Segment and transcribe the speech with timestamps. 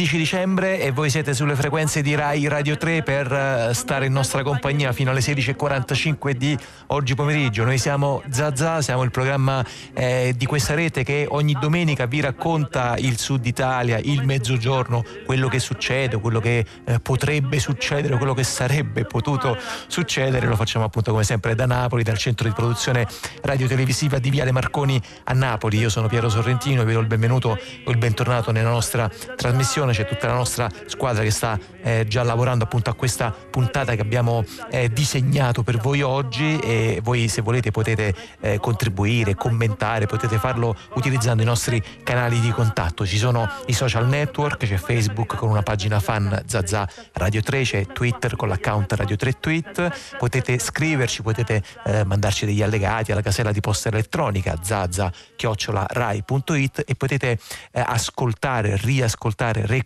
[0.00, 4.06] domenica 15 dicembre e voi siete sulle frequenze di Rai Radio 3 per eh, stare
[4.06, 6.56] in nostra compagnia fino alle 16.45 di
[6.88, 7.64] oggi pomeriggio.
[7.64, 12.94] Noi siamo Zazà, siamo il programma eh, di questa rete che ogni domenica vi racconta
[12.96, 18.44] il sud Italia, il mezzogiorno, quello che succede, quello che eh, potrebbe succedere, quello che
[18.44, 20.46] sarebbe potuto succedere.
[20.46, 23.06] Lo facciamo appunto come sempre da Napoli, dal centro di produzione
[23.42, 25.78] radiotelevisiva di Viale Marconi a Napoli.
[25.78, 29.89] Io sono Piero Sorrentino e vi do il benvenuto o il bentornato nella nostra trasmissione,
[29.92, 34.00] c'è tutta la nostra squadra che sta eh, già lavorando appunto a questa puntata che
[34.00, 40.38] abbiamo eh, disegnato per voi oggi e voi se volete potete eh, contribuire, commentare, potete
[40.38, 43.06] farlo utilizzando i nostri canali di contatto.
[43.06, 47.86] Ci sono i social network, c'è Facebook con una pagina fan Zazza Radio 3, c'è
[47.86, 53.52] Twitter con l'account Radio 3 Tweet, potete scriverci, potete eh, mandarci degli allegati alla casella
[53.52, 57.38] di posta elettronica zazza rai.it e potete
[57.72, 59.79] eh, ascoltare, riascoltare, recuperare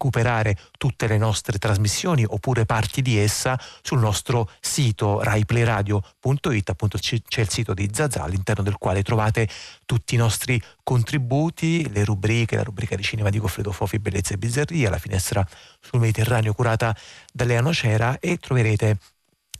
[0.77, 7.49] tutte le nostre trasmissioni oppure parti di essa sul nostro sito raiplayradio.it, appunto c'è il
[7.49, 9.49] sito di Zazà all'interno del quale trovate
[9.85, 14.39] tutti i nostri contributi, le rubriche, la rubrica di cinema di Goffredo Fofi, Bellezza e
[14.39, 15.47] Bizzarria, la finestra
[15.81, 16.97] sul Mediterraneo curata
[17.33, 18.99] da Lea Nocera e troverete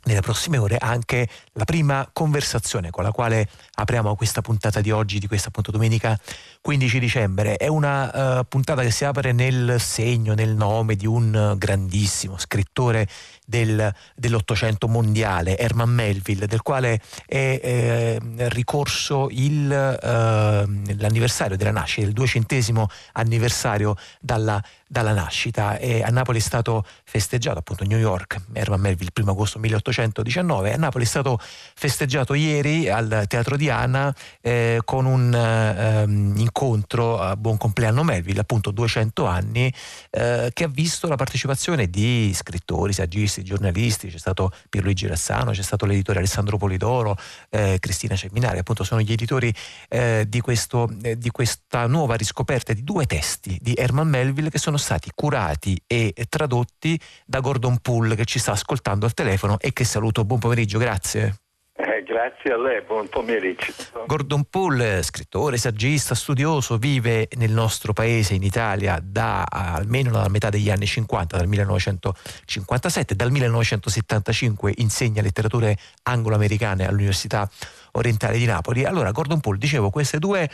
[0.05, 5.19] nelle prossime ore anche la prima conversazione con la quale apriamo questa puntata di oggi,
[5.19, 6.17] di questa appunto domenica
[6.61, 7.57] 15 dicembre.
[7.57, 13.07] È una uh, puntata che si apre nel segno, nel nome di un grandissimo scrittore
[13.45, 22.07] del, dell'Ottocento mondiale, Herman Melville, del quale è eh, ricorso il, eh, l'anniversario della nascita,
[22.07, 25.77] il duecentesimo anniversario dalla, dalla nascita.
[25.77, 30.73] E a Napoli è stato festeggiato, appunto New York, Herman Melville, il primo agosto 1819,
[30.73, 37.19] a Napoli è stato festeggiato ieri al Teatro di Anna eh, con un ehm, incontro
[37.19, 39.73] a buon compleanno Melville, appunto 200 anni,
[40.09, 45.51] eh, che ha visto la partecipazione di scrittori, saggisti, giornalisti, giornalisti, c'è stato Pierluigi Rassano,
[45.51, 47.17] c'è stato l'editore Alessandro Polidoro,
[47.49, 49.53] eh, Cristina Ceminari, appunto sono gli editori
[49.89, 54.59] eh, di, questo, eh, di, questa nuova riscoperta di due testi di Herman Melville che
[54.59, 59.73] sono stati curati e tradotti da Gordon Poole che ci sta ascoltando al telefono e
[59.73, 60.25] che saluto.
[60.25, 61.44] Buon pomeriggio, grazie.
[61.77, 63.73] Grazie a lei, buon pomeriggio.
[64.07, 70.49] Gordon Poole, scrittore, saggista, studioso, vive nel nostro paese, in Italia, da almeno dalla metà
[70.49, 73.15] degli anni 50, dal 1957.
[73.15, 77.49] Dal 1975 insegna letterature anglo-americane all'Università
[77.91, 78.85] Orientale di Napoli.
[78.85, 80.49] Allora, Gordon Poole, dicevo, queste due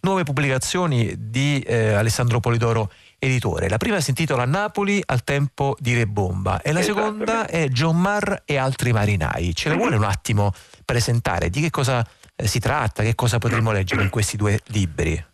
[0.00, 3.68] nuove pubblicazioni di eh, Alessandro Polidoro editore.
[3.68, 8.00] La prima si intitola Napoli al tempo di Re Bomba e la seconda è John
[8.00, 9.54] Marr e altri marinai.
[9.54, 10.52] Ce le vuole un attimo
[10.84, 11.50] presentare?
[11.50, 12.06] Di che cosa
[12.36, 13.02] eh, si tratta?
[13.02, 15.24] Che cosa potremmo leggere in questi due libri?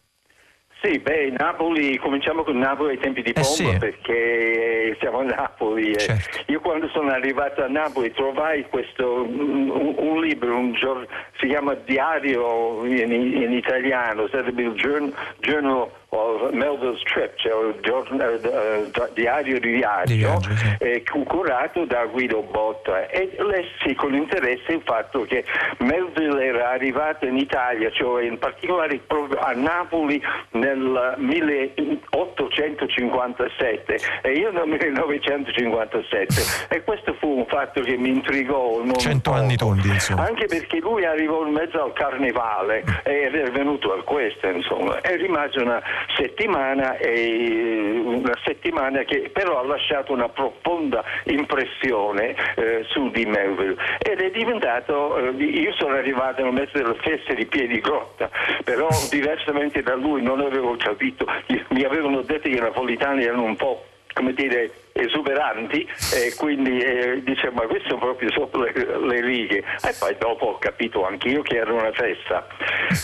[0.84, 3.76] Sì, beh, Napoli, cominciamo con Napoli ai tempi di Pompa eh sì.
[3.78, 5.98] perché siamo a Napoli.
[5.98, 6.52] Certo.
[6.52, 11.06] Io quando sono arrivato a Napoli trovai questo, un, un libro, un giorno,
[11.40, 18.24] si chiama Diario in, in italiano, sarebbe il Journal o Melville's Trip, cioè il giorno,
[18.24, 20.76] uh, diario di viaggio, di viaggio sì.
[20.78, 25.44] eh, curato da Guido Botta e lessi con interesse il fatto che
[25.78, 29.00] Melville era arrivato in Italia, cioè in particolare
[29.38, 38.10] a Napoli nel 1857 e io nel 1957 e questo fu un fatto che mi
[38.10, 38.82] intrigò.
[38.96, 40.26] Cento anni tondi insomma.
[40.26, 45.16] Anche perché lui arrivò in mezzo al carnevale e era venuto a questo insomma e
[45.16, 45.82] rimase una
[46.16, 53.76] settimana, una settimana che però ha lasciato una profonda impressione eh, su di Melville.
[53.98, 58.30] Ed è diventato, eh, io sono arrivato nel mezzo delle feste di piedi grotta,
[58.64, 61.26] però diversamente da lui non avevo capito,
[61.68, 67.20] mi avevano detto che i napolitani erano un po' come dire esuberanti e quindi eh,
[67.22, 69.58] dicevo ma questo proprio sopra le, le, righe.
[69.58, 72.46] E poi dopo ho capito anch'io che era una festa.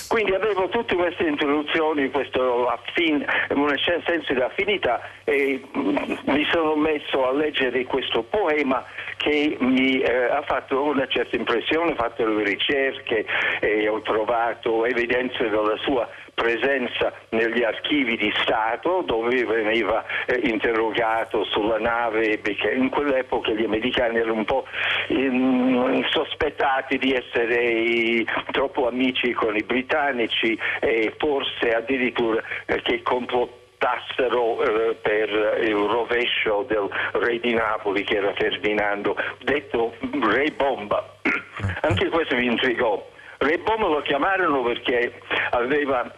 [0.09, 5.97] Quindi avevo tutte queste introduzioni questo affin, un senso di affinità e mm,
[6.27, 8.85] mi sono messo a leggere questo poema
[9.17, 13.27] che mi eh, ha fatto una certa impressione, ho fatto le ricerche
[13.61, 21.45] e ho trovato evidenze della sua presenza negli archivi di Stato dove veniva eh, interrogato
[21.45, 24.65] sulla nave perché in quell'epoca gli americani erano un po'
[25.09, 33.59] in, sospettati di essere troppo amici con i britannici e forse addirittura eh, che complottavano
[33.81, 41.17] votassero eh, per il rovescio del re di Napoli che era Ferdinando, detto re bomba.
[41.81, 43.09] Anche questo mi intrigò.
[43.43, 45.19] Re bomba lo chiamarono perché
[45.51, 46.13] aveva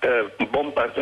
[0.00, 0.92] eh, bomba,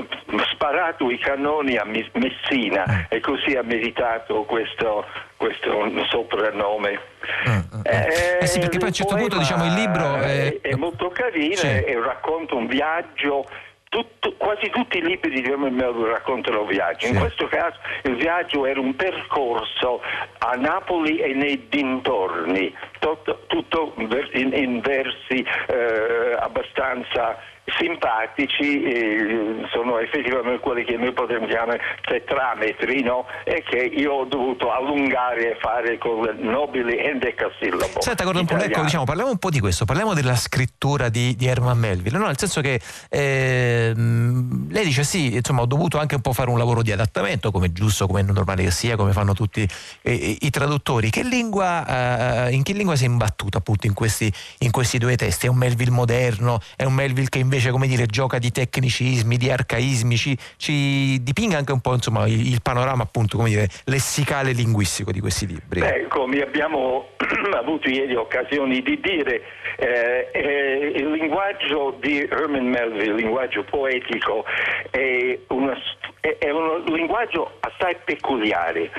[0.53, 5.07] sparato i cannoni a Messina e così ha meritato questo,
[5.37, 7.01] questo soprannome.
[7.49, 7.81] Mm.
[7.85, 11.09] Eh, eh, sì, perché poi a un certo punto diciamo il libro è, è molto
[11.09, 11.67] carino sì.
[11.67, 13.49] e racconta un viaggio
[13.97, 17.07] tutto, quasi tutti i libri di Melville raccontano viaggi.
[17.07, 17.13] Sì.
[17.13, 20.03] In questo caso il viaggio era un percorso
[20.39, 27.39] a Napoli e nei dintorni, tutto, tutto in, in versi eh, abbastanza
[27.79, 33.27] simpatici eh, sono effettivamente quelli che noi potremmo chiamare tetrametri no?
[33.45, 38.83] e che io ho dovuto allungare e fare con il nobile endecasillabo Senta Gordon ecco,
[38.83, 42.27] diciamo, parliamo un po' di questo parliamo della scrittura di, di Herman Melville no?
[42.27, 46.59] nel senso che eh, lei dice sì insomma ho dovuto anche un po' fare un
[46.59, 49.69] lavoro di adattamento come giusto, come normale che sia come fanno tutti
[50.03, 51.11] eh, i, i traduttori.
[51.11, 55.17] Che lingua, eh, in che lingua si è imbattuto appunto in questi, in questi due
[55.17, 55.47] testi?
[55.47, 56.61] È un Melville moderno?
[56.77, 61.23] È un Melville che invece invece come dire, gioca di tecnicismi, di arcaismi, ci, ci
[61.23, 65.47] dipinga anche un po' insomma, il, il, panorama appunto come dire, lessicale linguistico di questi
[65.47, 65.81] libri.
[65.81, 67.09] Beh, come abbiamo
[67.57, 69.43] avuto ieri occasioni di dire,
[69.79, 74.45] eh, eh, il linguaggio di Herman Melville, il linguaggio poetico,
[74.91, 75.77] è, una,
[76.21, 78.91] è, è un linguaggio assai peculiare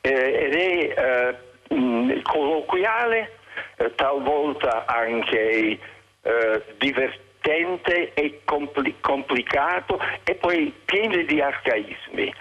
[0.00, 3.38] eh, ed è mh, eh, colloquiale,
[3.76, 5.78] eh, talvolta anche
[6.22, 12.32] eh, divertente divertente e compli- complicato e poi pieno di arcaismi.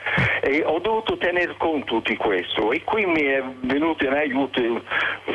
[0.41, 4.81] E ho dovuto tener conto di questo e qui mi è venuto in aiuto il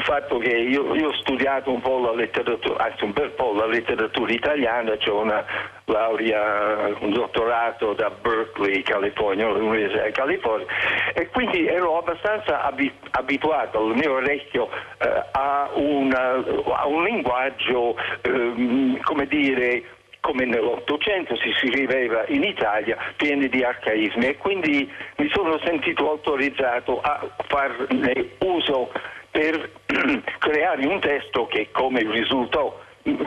[0.02, 3.66] fatto che io, io ho studiato un po' la letteratura, anzi un bel po' la
[3.66, 5.44] letteratura italiana, c'è una
[5.88, 10.66] laurea, un dottorato da Berkeley, California, l'Università di California,
[11.14, 12.62] e quindi ero abbastanza
[13.10, 14.68] abituato al mio orecchio
[14.98, 16.44] eh, a, una,
[16.74, 19.57] a, un linguaggio, eh, come dire,
[20.20, 24.26] come nell'Ottocento si scriveva in Italia, pieni di arcaismi.
[24.26, 28.90] E quindi mi sono sentito autorizzato a farne uso
[29.30, 29.70] per
[30.38, 32.78] creare un testo che come risultò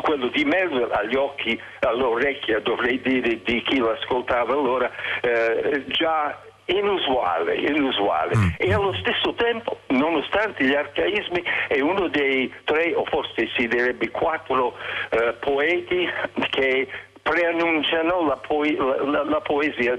[0.02, 4.92] quello di Melville agli occhi, all'orecchia dovrei dire di chi lo ascoltava allora,
[5.22, 6.38] eh, già
[6.72, 8.36] inusuale, inusuale.
[8.36, 8.50] Mm.
[8.58, 14.10] e allo stesso tempo, nonostante gli arcaismi, è uno dei tre o forse si direbbe
[14.10, 14.76] quattro
[15.10, 16.08] eh, poeti
[16.50, 16.88] che
[17.22, 19.98] preannunciano la, poe- la, la poesia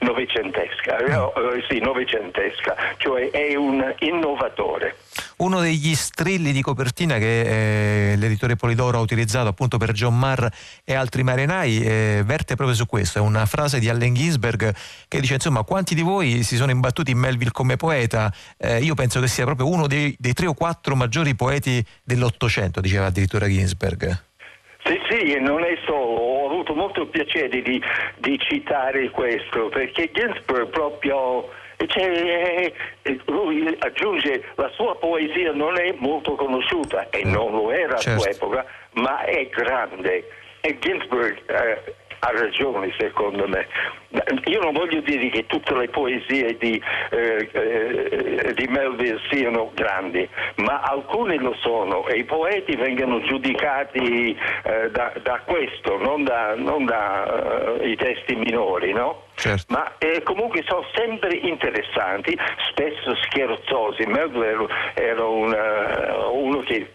[0.00, 1.12] novecentesca, mm.
[1.12, 4.96] eh, sì, novecentesca, cioè è un innovatore.
[5.38, 10.46] Uno degli strilli di copertina che eh, l'editore Polidoro ha utilizzato appunto per John Marr
[10.84, 14.74] e altri marinai eh, verte proprio su questo, è una frase di Allen Ginsberg
[15.08, 18.32] che dice insomma quanti di voi si sono imbattuti in Melville come poeta?
[18.58, 22.80] Eh, io penso che sia proprio uno dei, dei tre o quattro maggiori poeti dell'Ottocento,
[22.80, 24.28] diceva addirittura Ginsberg.
[24.84, 26.39] Sì, sì, non è solo,
[26.70, 27.82] avuto molto piacere di,
[28.18, 31.48] di citare questo, perché Ginsberg proprio
[31.86, 32.72] cioè,
[33.26, 38.22] lui aggiunge la sua poesia non è molto conosciuta e non lo era certo.
[38.22, 40.28] all'epoca, ma è grande.
[40.60, 43.66] E Ginsberg eh, ha ragione secondo me.
[44.46, 50.28] Io non voglio dire che tutte le poesie di, eh, eh, di Melville siano grandi,
[50.56, 56.56] ma alcune lo sono e i poeti vengono giudicati eh, da, da, questo, non da,
[56.56, 59.28] non da uh, i testi minori, no?
[59.34, 59.72] Certo.
[59.72, 62.36] Ma eh, comunque sono sempre interessanti,
[62.68, 64.04] spesso scherzosi.
[64.06, 66.90] Melville era una, uno che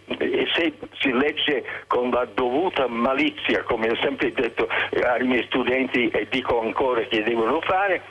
[0.54, 6.26] se si legge con la dovuta malizia, come ho sempre detto ai miei studenti e
[6.30, 8.02] dico ancora che devono fare,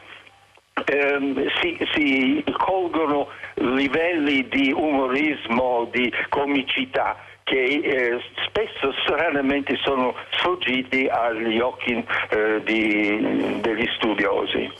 [0.85, 11.07] ehm, si, si colgono livelli di umorismo, di comicità che eh, spesso stranamente sono sfuggiti
[11.07, 14.71] agli occhi eh, di, degli studiosi.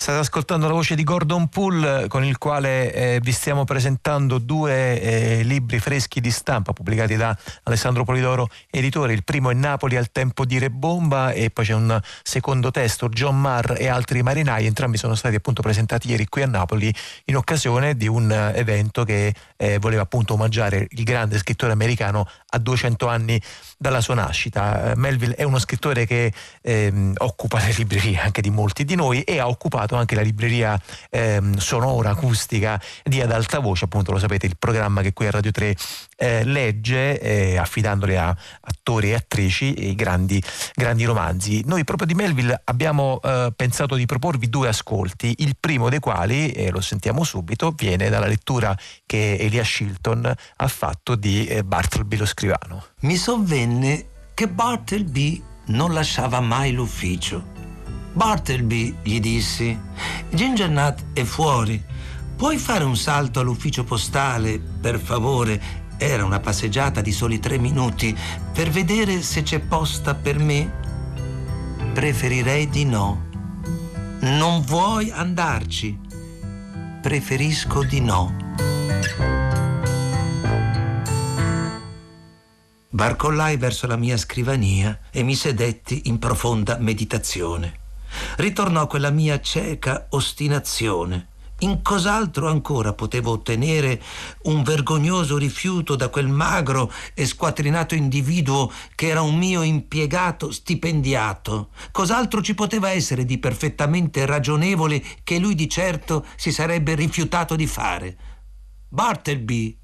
[0.00, 4.98] State ascoltando la voce di Gordon Poole con il quale eh, vi stiamo presentando due
[4.98, 9.12] eh, libri freschi di stampa pubblicati da Alessandro Polidoro, editore.
[9.12, 13.38] Il primo è Napoli al tempo di Rebomba e poi c'è un secondo testo, John
[13.38, 14.64] Marr e altri marinai.
[14.64, 16.90] Entrambi sono stati appunto presentati ieri qui a Napoli
[17.26, 22.58] in occasione di un evento che eh, voleva appunto omaggiare il grande scrittore americano a
[22.58, 23.40] 200 anni
[23.76, 24.92] dalla sua nascita.
[24.96, 29.38] Melville è uno scrittore che ehm, occupa le librerie anche di molti di noi e
[29.38, 34.46] ha occupato anche la libreria ehm, sonora, acustica di Ad Alta Voce, appunto lo sapete,
[34.46, 35.76] il programma che qui a Radio 3
[36.16, 40.42] eh, legge eh, affidandole a attori e attrici i grandi,
[40.74, 41.62] grandi romanzi.
[41.64, 46.50] Noi proprio di Melville abbiamo eh, pensato di proporvi due ascolti, il primo dei quali,
[46.50, 48.76] e lo sentiamo subito, viene dalla lettura
[49.06, 52.84] che Elia Shilton ha fatto di eh, Bartleby lo scrivano.
[53.00, 57.58] Mi sovvenne che Bartleby non lasciava mai l'ufficio.
[58.14, 59.78] Bartleby, gli dissi,
[60.30, 61.82] Ginger Nut è fuori.
[62.36, 65.88] Puoi fare un salto all'ufficio postale, per favore?
[65.98, 68.16] Era una passeggiata di soli tre minuti
[68.54, 70.78] per vedere se c'è posta per me.
[71.92, 73.28] Preferirei di no.
[74.20, 75.98] Non vuoi andarci?
[77.02, 78.34] Preferisco di no.
[82.92, 87.78] Barcollai verso la mia scrivania e mi sedetti in profonda meditazione.
[88.38, 91.28] Ritornò quella mia cieca ostinazione.
[91.60, 94.02] In cos'altro ancora potevo ottenere
[94.44, 101.68] un vergognoso rifiuto da quel magro e squatrinato individuo che era un mio impiegato stipendiato?
[101.92, 107.68] Cos'altro ci poteva essere di perfettamente ragionevole che lui di certo si sarebbe rifiutato di
[107.68, 108.16] fare?
[108.88, 109.78] Bartleby!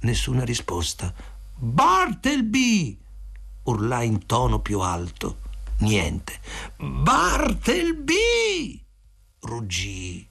[0.00, 1.29] Nessuna risposta.
[1.62, 2.98] Bartleby!
[3.64, 5.40] urlai in tono più alto.
[5.80, 6.40] Niente.
[6.78, 8.16] Bartleby!
[9.40, 10.26] ruggii.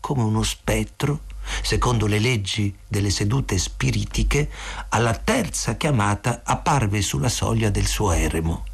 [0.00, 1.20] Come uno spettro,
[1.62, 4.50] secondo le leggi delle sedute spiritiche,
[4.88, 8.64] alla terza chiamata apparve sulla soglia del suo eremo.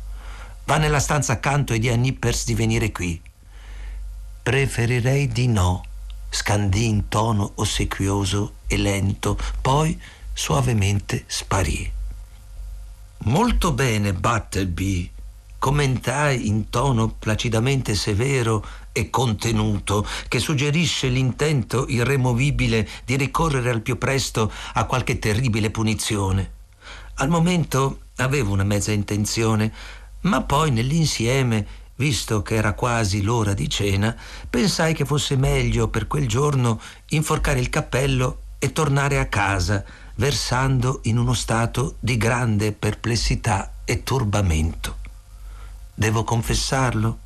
[0.65, 3.21] Va nella stanza accanto e di a Nippers di venire qui.
[4.43, 5.85] Preferirei di no,
[6.31, 10.01] scandì in tono ossequioso e lento, poi
[10.41, 11.93] suavemente sparì.
[13.25, 15.11] Molto bene, Battleby,
[15.59, 23.99] commentai in tono placidamente severo e contenuto che suggerisce l'intento irremovibile di ricorrere al più
[23.99, 26.53] presto a qualche terribile punizione.
[27.17, 29.71] Al momento avevo una mezza intenzione,
[30.21, 31.67] ma poi nell'insieme,
[31.97, 34.17] visto che era quasi l'ora di cena,
[34.49, 36.81] pensai che fosse meglio per quel giorno
[37.11, 39.85] inforcare il cappello e tornare a casa,
[40.21, 44.99] versando in uno stato di grande perplessità e turbamento.
[45.95, 47.21] Devo confessarlo?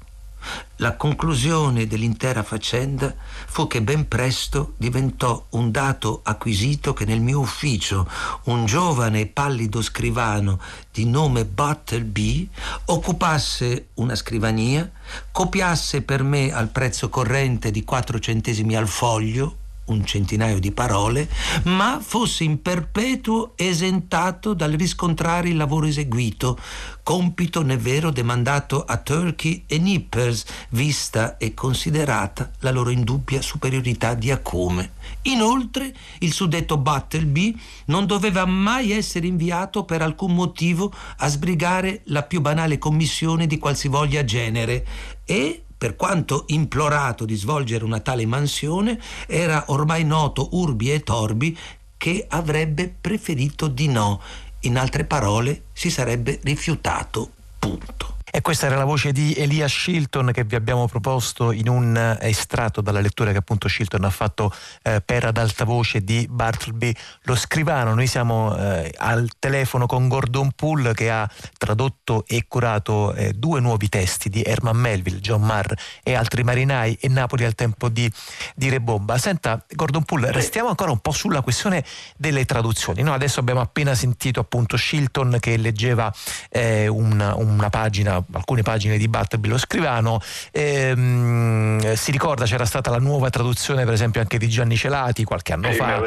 [0.77, 3.13] La conclusione dell'intera faccenda
[3.47, 8.09] fu che ben presto diventò un dato acquisito che nel mio ufficio
[8.45, 10.61] un giovane e pallido scrivano
[10.93, 12.49] di nome Buttleby
[12.85, 14.89] occupasse una scrivania,
[15.33, 21.29] copiasse per me al prezzo corrente di 4 centesimi al foglio un centinaio di parole,
[21.65, 26.59] ma fosse in perpetuo esentato dal riscontrare il lavoro eseguito,
[27.03, 34.15] compito né vero demandato a Turkey e Nippers, vista e considerata la loro indubbia superiorità
[34.15, 34.93] di acume.
[35.23, 42.23] Inoltre, il suddetto Battleby non doveva mai essere inviato per alcun motivo a sbrigare la
[42.23, 44.87] più banale commissione di qualsivoglia genere
[45.25, 51.55] e per quanto implorato di svolgere una tale mansione, era ormai noto urbi e torbi
[51.99, 54.19] che avrebbe preferito di no.
[54.61, 57.29] In altre parole, si sarebbe rifiutato.
[57.59, 58.14] Punto.
[58.37, 62.19] E questa era la voce di Elia Shilton che vi abbiamo proposto in un eh,
[62.29, 66.93] estratto dalla lettura che appunto Shilton ha fatto eh, per ad alta voce di Bartleby
[67.23, 67.95] lo scrivano.
[67.95, 73.61] Noi siamo eh, al telefono con Gordon Poole che ha tradotto e curato eh, due
[73.61, 75.73] nuovi testi di Herman Melville, John Marr
[76.03, 78.11] e altri marinai e Napoli al tempo di,
[78.57, 79.17] di Rebomba.
[79.17, 81.85] Senta Gordon Poole, restiamo ancora un po' sulla questione
[82.17, 83.03] delle traduzioni.
[83.03, 86.13] No, adesso abbiamo appena sentito appunto Shilton che leggeva
[86.49, 90.21] eh, una, una pagina alcune pagine di Bartleby lo scrivano.
[90.53, 95.53] Ehm, si ricorda c'era stata la nuova traduzione, per esempio, anche di Gianni Celati qualche
[95.53, 96.03] anno sì, fa.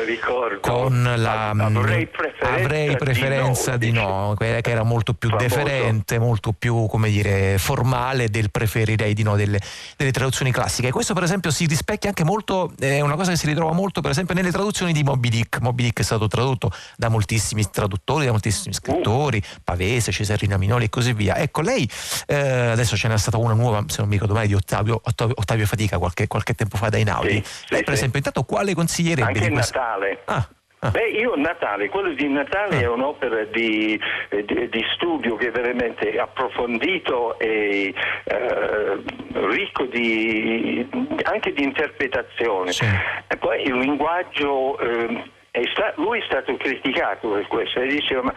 [0.62, 5.48] Con la avrei preferenza, avrei preferenza di, no, di no, che era molto più famoso.
[5.48, 9.60] deferente, molto più come dire, formale del preferirei di no delle,
[9.96, 10.88] delle, traduzioni classiche.
[10.90, 14.02] E questo, per esempio, si rispecchia anche molto, è una cosa che si ritrova molto,
[14.02, 15.60] per esempio, nelle traduzioni di Moby Dick.
[15.60, 20.90] Moby Dick è stato tradotto da moltissimi traduttori, da moltissimi scrittori, Pavese, Cesarina Minoli e
[20.90, 21.38] così via.
[21.38, 21.90] Ecco, lei
[22.28, 25.34] eh, adesso ce n'è stata una nuova, se non mi ricordo mai, di Ottavio, Ottavio,
[25.38, 27.42] Ottavio Fatica qualche, qualche, tempo fa da Inaudi.
[27.44, 29.28] Sì, Lei, sì, per esempio, intanto quale consiglierebbe?
[29.28, 30.22] Anche il Natale.
[30.26, 30.48] Ah.
[30.80, 30.92] Ah.
[30.92, 32.82] Beh, io Natale, quello di Natale ah.
[32.82, 34.00] è un'opera di,
[34.30, 37.92] di, di, studio che è veramente approfondito e
[38.24, 39.04] eh,
[39.48, 40.88] ricco di,
[41.24, 42.74] anche di interpretazione.
[42.74, 42.86] Sì.
[42.86, 45.24] E poi il linguaggio eh,
[45.72, 48.34] sta, lui è stato criticato per questo e diceva ma,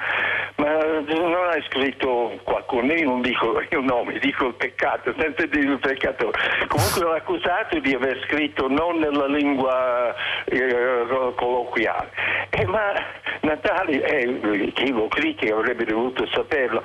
[0.57, 5.73] ma, non hai scritto qualcuno, io non dico il nome, dico il peccato, senza dire
[5.73, 6.31] il peccato.
[6.69, 12.11] Comunque l'ho accusato di aver scritto non nella lingua eh, colloquiale.
[12.51, 12.93] Eh, ma
[13.41, 16.83] Natale, eh, chi lo critica avrebbe dovuto saperlo,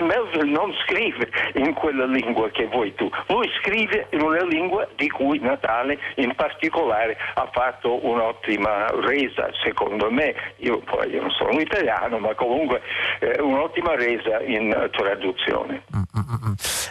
[0.00, 3.08] Melville non scrive in quella lingua che vuoi tu.
[3.28, 10.10] Lui scrive in una lingua di cui Natale in particolare ha fatto un'ottima resa, secondo
[10.10, 10.34] me.
[10.58, 12.82] Io poi non sono italiano, ma comunque
[13.20, 15.82] eh, un'ottima resa in traduzione.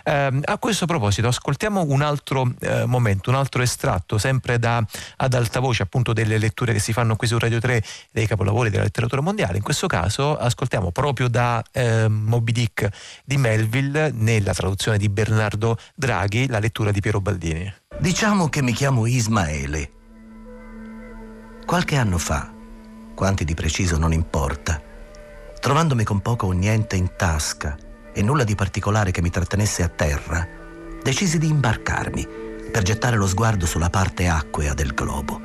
[0.06, 4.84] Eh, a questo proposito, ascoltiamo un altro eh, momento, un altro estratto, sempre da,
[5.18, 8.70] ad alta voce, appunto delle letture che si fanno qui su Radio 3 dei capolavori
[8.70, 9.58] della letteratura mondiale.
[9.58, 12.88] In questo caso ascoltiamo proprio da eh, Moby Dick
[13.26, 17.74] di Melville, nella traduzione di Bernardo Draghi, la lettura di Piero Baldini.
[18.00, 19.92] Diciamo che mi chiamo Ismaele.
[21.66, 22.50] Qualche anno fa,
[23.14, 24.82] quanti di preciso non importa,
[25.60, 27.78] trovandomi con poco o niente in tasca
[28.14, 30.48] e nulla di particolare che mi trattenesse a terra,
[31.02, 32.28] decisi di imbarcarmi
[32.72, 35.42] per gettare lo sguardo sulla parte acquea del globo.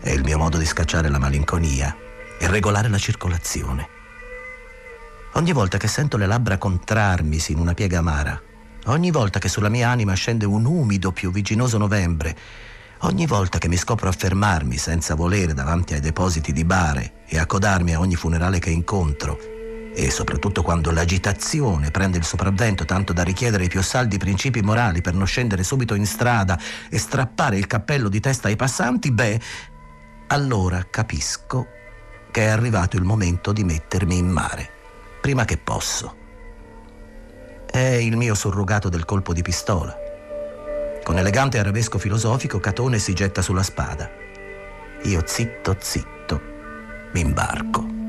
[0.00, 1.94] È il mio modo di scacciare la malinconia
[2.38, 3.99] e regolare la circolazione.
[5.34, 8.38] Ogni volta che sento le labbra contrarmisi in una piega amara,
[8.86, 12.36] ogni volta che sulla mia anima scende un umido, pioviginoso novembre,
[13.02, 17.38] ogni volta che mi scopro a fermarmi senza volere davanti ai depositi di bare e
[17.38, 19.38] accodarmi a ogni funerale che incontro,
[19.94, 25.00] e soprattutto quando l'agitazione prende il sopravvento tanto da richiedere i più saldi principi morali
[25.00, 26.58] per non scendere subito in strada
[26.90, 29.40] e strappare il cappello di testa ai passanti, beh,
[30.26, 31.66] allora capisco
[32.32, 34.70] che è arrivato il momento di mettermi in mare,
[35.20, 36.16] prima che posso.
[37.70, 39.96] È il mio surrogato del colpo di pistola.
[41.04, 44.10] Con elegante arabesco filosofico, Catone si getta sulla spada.
[45.04, 46.40] Io zitto, zitto,
[47.12, 47.99] mi imbarco.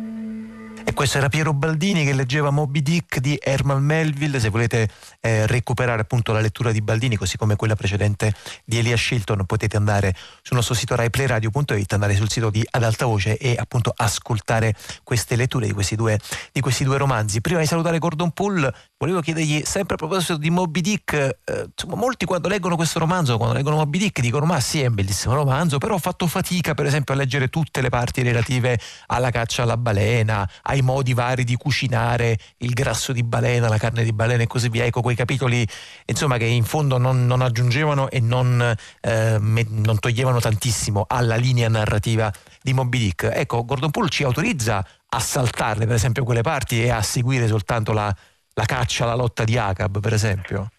[1.01, 4.39] Questo era Piero Baldini che leggeva Moby Dick di Herman Melville.
[4.39, 4.87] Se volete
[5.19, 8.31] eh, recuperare appunto la lettura di Baldini, così come quella precedente
[8.63, 13.07] di Elia Shilton, potete andare sul nostro sito raiplayradio.it, andare sul sito di Ad Alta
[13.07, 16.19] Voce e appunto ascoltare queste letture di questi due,
[16.51, 17.41] di questi due romanzi.
[17.41, 21.95] Prima di salutare Gordon Poole, volevo chiedergli sempre a proposito di Moby Dick, eh, insomma,
[21.95, 25.33] molti quando leggono questo romanzo, quando leggono Moby Dick, dicono ma sì è un bellissimo
[25.33, 29.63] romanzo, però ho fatto fatica per esempio a leggere tutte le parti relative alla caccia
[29.63, 34.43] alla balena, ai modi vari di cucinare il grasso di balena, la carne di balena
[34.43, 34.83] e così via.
[34.83, 35.65] Ecco, quei capitoli
[36.05, 41.69] insomma, che in fondo non, non aggiungevano e non, eh, non, toglievano tantissimo alla linea
[41.69, 43.31] narrativa di Moby Dick.
[43.33, 47.93] Ecco, Gordon Poole ci autorizza a saltarle, per esempio, quelle parti e a seguire soltanto
[47.93, 48.13] la,
[48.53, 50.69] la caccia, la lotta di Acab, per esempio.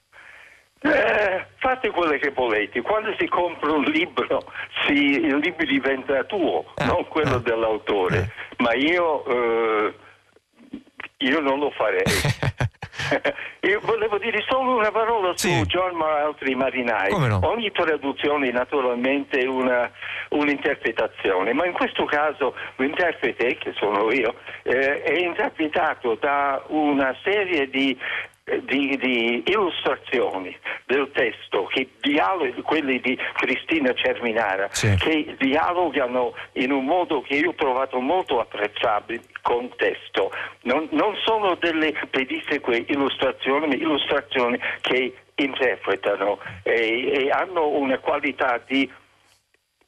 [0.85, 4.43] Eh, fate quello che volete, quando si compra un libro
[4.85, 9.95] si, il libro diventa tuo, eh, non quello eh, dell'autore, ma io, eh,
[11.19, 12.03] io, non lo farei.
[13.63, 15.57] io volevo dire solo una parola sì.
[15.57, 17.13] su John Ma altri marinai.
[17.13, 17.39] No?
[17.45, 19.89] Ogni traduzione naturalmente è una,
[20.31, 27.69] un'interpretazione, ma in questo caso l'interprete, che sono io, eh, è interpretato da una serie
[27.71, 27.97] di
[28.45, 34.95] di, di, illustrazioni del testo, che dialog- quelli di Cristina Cerminara, sì.
[34.97, 40.33] che dialogano in un modo che io ho trovato molto apprezzabile con testo.
[40.63, 48.61] Non, non sono delle pedisseque illustrazioni, ma illustrazioni che interpretano e, e hanno una qualità
[48.67, 48.91] di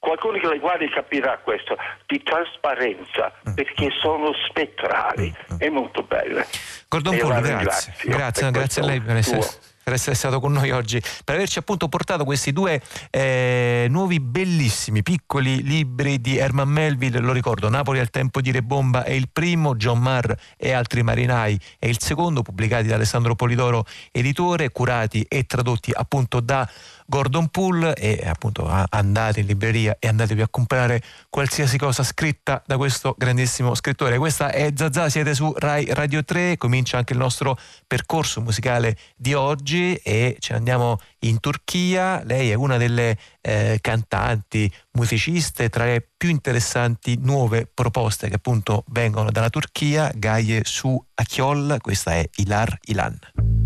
[0.04, 3.54] qualcuno che le guardi capirà questo, di trasparenza, mm.
[3.54, 5.58] perché sono spettrali, mm, mm.
[5.58, 6.46] è molto belle.
[6.88, 7.94] Gordon Polo, grazie.
[8.04, 9.40] Grazie, grazie a lei per essere,
[9.82, 15.02] per essere, stato con noi oggi, per averci appunto portato questi due eh, nuovi bellissimi
[15.02, 19.74] piccoli libri di Herman Melville, lo ricordo, Napoli al tempo di Rebomba è il primo,
[19.74, 25.44] John Marr e altri marinai è il secondo, pubblicati da Alessandro Polidoro, editore, curati e
[25.44, 26.68] tradotti appunto da
[27.06, 32.76] Gordon Poole e appunto andate in libreria e andatevi a comprare qualsiasi cosa scritta da
[32.76, 34.18] questo grandissimo scrittore.
[34.18, 39.34] Questa è Zazà, siete su Rai Radio 3, comincia anche il nostro percorso musicale di
[39.34, 42.22] oggi e ne andiamo in Turchia.
[42.24, 48.84] Lei è una delle eh, cantanti, musiciste tra le più interessanti nuove proposte che appunto
[48.88, 53.63] vengono dalla Turchia, Gaie su Achiol, questa è Ilar Ilan.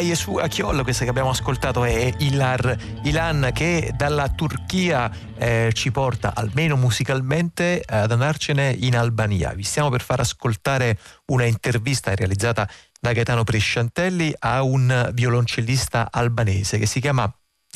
[0.00, 5.90] Gaie su Achiol, questa che abbiamo ascoltato è Ilar Ilan che dalla Turchia eh, ci
[5.90, 9.52] porta almeno musicalmente ad andarcene in Albania.
[9.52, 12.66] Vi stiamo per far ascoltare una intervista realizzata
[12.98, 17.30] da Gaetano Presciantelli a un violoncellista albanese che si chiama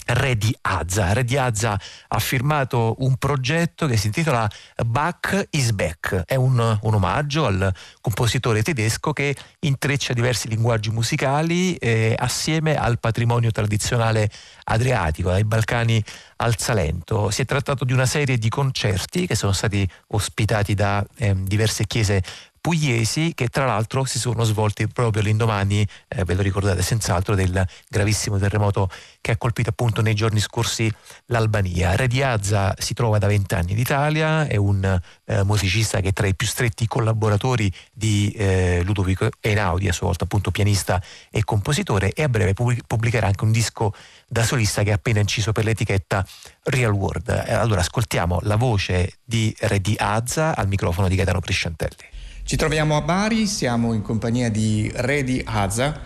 [0.07, 1.13] Re di Azza.
[1.13, 4.49] Re di Azza ha firmato un progetto che si intitola
[4.85, 6.23] Bach is Back.
[6.27, 12.99] È un, un omaggio al compositore tedesco che intreccia diversi linguaggi musicali eh, assieme al
[12.99, 14.31] patrimonio tradizionale
[14.65, 16.03] adriatico, dai Balcani
[16.37, 17.31] al Salento.
[17.31, 21.87] Si è trattato di una serie di concerti che sono stati ospitati da eh, diverse
[21.87, 22.23] chiese
[22.65, 27.63] pugliesi che tra l'altro si sono svolti proprio l'indomani, eh, ve lo ricordate senz'altro, del
[27.91, 28.89] gravissimo terremoto
[29.21, 30.91] che ha colpito appunto nei giorni scorsi
[31.27, 31.95] l'Albania.
[31.95, 34.83] Re Diazza si trova da vent'anni in Italia, è un
[35.27, 40.07] eh, musicista che è tra i più stretti collaboratori di eh, Ludovico Einaudi, a sua
[40.07, 43.93] volta appunto pianista e compositore, e a breve pubblicherà anche un disco
[44.27, 46.27] da solista che ha appena inciso per l'etichetta
[46.63, 47.29] Real World.
[47.29, 52.13] Eh, allora ascoltiamo la voce di Re Diazza al microfono di Gaetano Presciantelli.
[52.47, 55.99] Ci troviamo a Bari, siamo in compagnia di Redi Haza,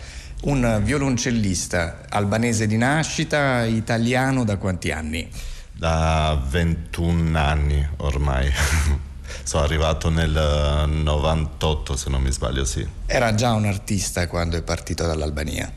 [0.43, 5.29] un violoncellista albanese di nascita, italiano da quanti anni?
[5.73, 8.49] Da 21 anni ormai.
[9.43, 12.87] Sono arrivato nel 98 se non mi sbaglio, sì.
[13.07, 15.69] Era già un artista quando è partito dall'Albania?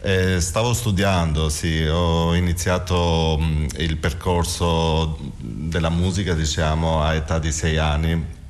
[0.00, 7.52] Eh, stavo studiando, sì, ho iniziato mh, il percorso della musica diciamo a età di
[7.52, 8.40] sei anni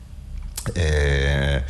[0.73, 1.65] e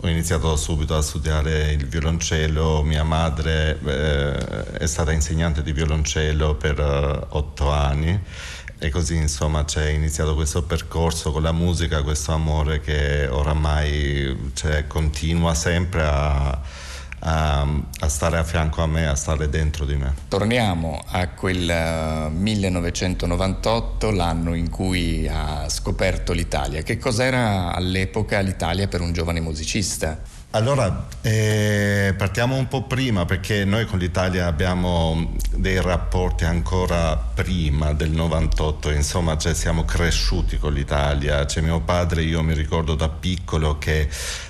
[0.00, 6.54] ho iniziato subito a studiare il violoncello, mia madre eh, è stata insegnante di violoncello
[6.54, 8.20] per uh, otto anni.
[8.80, 14.86] E così insomma c'è iniziato questo percorso con la musica, questo amore che oramai cioè,
[14.86, 16.60] continua sempre a
[17.20, 17.66] a,
[18.00, 20.14] a, stare a fianco a me, a stare dentro di me.
[20.28, 26.82] Torniamo a quel 1998, eh, l'anno in cui ha scoperto l'Italia.
[26.82, 30.36] Che cos'era all'epoca l'Italia per un giovane musicista?
[30.52, 37.92] Allora, eh, partiamo un po' prima perché noi con l'Italia abbiamo dei rapporti ancora prima
[37.92, 43.10] del 98, insomma cioè siamo cresciuti con l'Italia, c'è mio padre, io mi ricordo da
[43.10, 44.08] piccolo che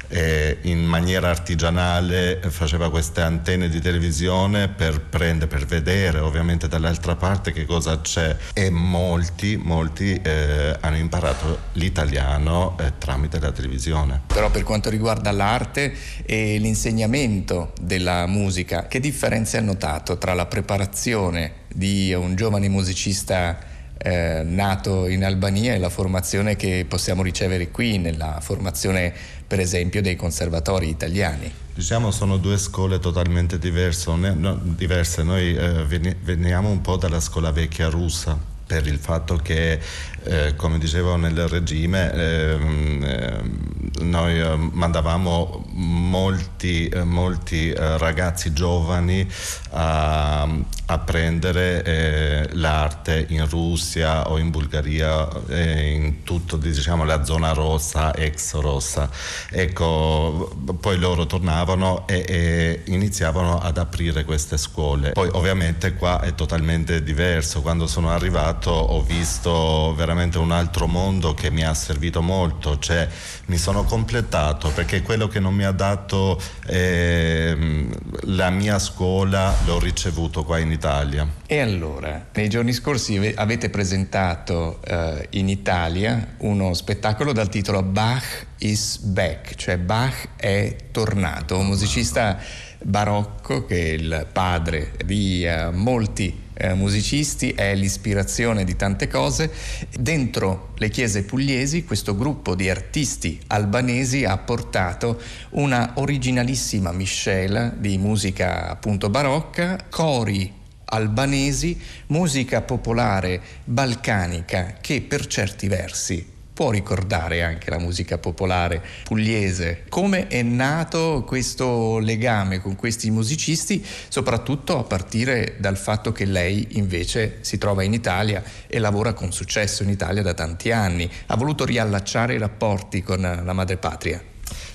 [0.08, 7.16] eh, in maniera artigianale faceva queste antenne di televisione per prendere, per vedere ovviamente dall'altra
[7.16, 14.22] parte che cosa c'è e molti, molti eh, hanno imparato l'italiano eh, tramite la televisione.
[14.26, 15.92] Però per quanto riguarda l'arte
[16.24, 23.58] e l'insegnamento della musica, che differenze ha notato tra la preparazione di un giovane musicista
[23.98, 29.12] eh, nato in Albania e la formazione che possiamo ricevere qui, nella formazione
[29.48, 31.50] per esempio dei conservatori italiani.
[31.74, 35.22] Diciamo sono due scuole totalmente diverse, no, diverse.
[35.22, 35.84] noi eh,
[36.22, 39.80] veniamo un po' dalla scuola vecchia russa per il fatto che,
[40.24, 43.68] eh, come dicevo nel regime, ehm, eh,
[44.02, 49.26] noi mandavamo molti, eh, molti eh, ragazzi giovani
[49.70, 50.48] a,
[50.90, 58.54] apprendere eh, l'arte in Russia o in Bulgaria, in tutta diciamo, la zona rossa, ex
[58.54, 59.10] rossa.
[59.50, 60.50] Ecco,
[60.80, 65.12] poi loro tornavano e, e, iniziavano ad aprire queste scuole.
[65.12, 67.60] Poi ovviamente qua è totalmente diverso.
[67.60, 73.08] Quando sono arrivato ho visto veramente un altro mondo che mi ha servito molto, cioè
[73.46, 77.86] mi sono completato perché quello che non mi ha dato eh,
[78.22, 81.26] la mia scuola l'ho ricevuto qua in Italia.
[81.46, 88.46] E allora, nei giorni scorsi avete presentato uh, in Italia uno spettacolo dal titolo Bach
[88.58, 92.38] is back, cioè Bach è tornato, un musicista
[92.82, 99.50] barocco che è il padre di uh, molti uh, musicisti, è l'ispirazione di tante cose.
[99.98, 107.98] Dentro le chiese pugliesi questo gruppo di artisti albanesi ha portato una originalissima miscela di
[107.98, 110.54] musica appunto barocca, cori
[110.90, 119.84] albanesi, musica popolare balcanica che per certi versi può ricordare anche la musica popolare pugliese.
[119.88, 126.66] Come è nato questo legame con questi musicisti, soprattutto a partire dal fatto che lei
[126.70, 131.36] invece si trova in Italia e lavora con successo in Italia da tanti anni, ha
[131.36, 134.20] voluto riallacciare i rapporti con la madrepatria?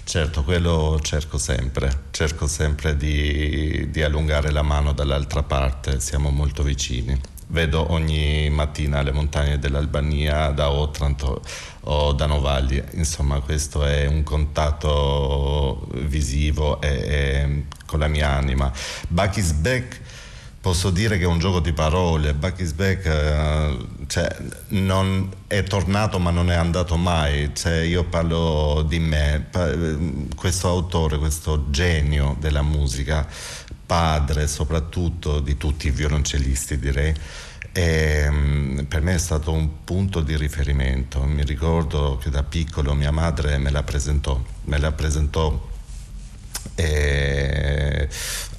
[0.05, 6.63] Certo, quello cerco sempre, cerco sempre di, di allungare la mano dall'altra parte, siamo molto
[6.63, 7.32] vicini.
[7.53, 11.39] Vedo ogni mattina le montagne dell'Albania da Otranto
[11.81, 18.71] o da Novagli, insomma questo è un contatto visivo e, e con la mia anima.
[19.07, 20.01] Bakis Beck
[20.63, 22.33] posso dire che è un gioco di parole.
[22.33, 23.03] Back is back
[24.07, 24.33] cioè,
[25.47, 27.51] è tornato ma non è andato mai.
[27.53, 29.49] Cioè, io parlo di me,
[30.37, 33.27] questo autore, questo genio della musica,
[33.85, 37.13] padre soprattutto di tutti i violoncellisti direi.
[37.71, 41.23] E, mm, per me è stato un punto di riferimento.
[41.23, 45.71] Mi ricordo che da piccolo mia madre me la presentò, me la presentò
[46.75, 48.09] eh,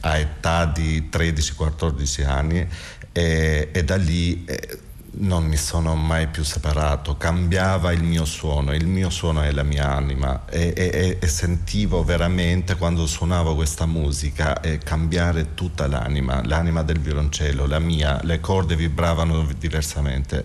[0.00, 2.66] a età di 13-14 anni
[3.12, 4.78] e, e, da lì eh,
[5.16, 9.62] non mi sono mai più separato, cambiava il mio suono, il mio suono è la
[9.62, 16.42] mia anima e, e, e sentivo veramente quando suonavo questa musica eh, cambiare tutta l'anima,
[16.44, 20.44] l'anima del violoncello, la mia, le corde vibravano diversamente.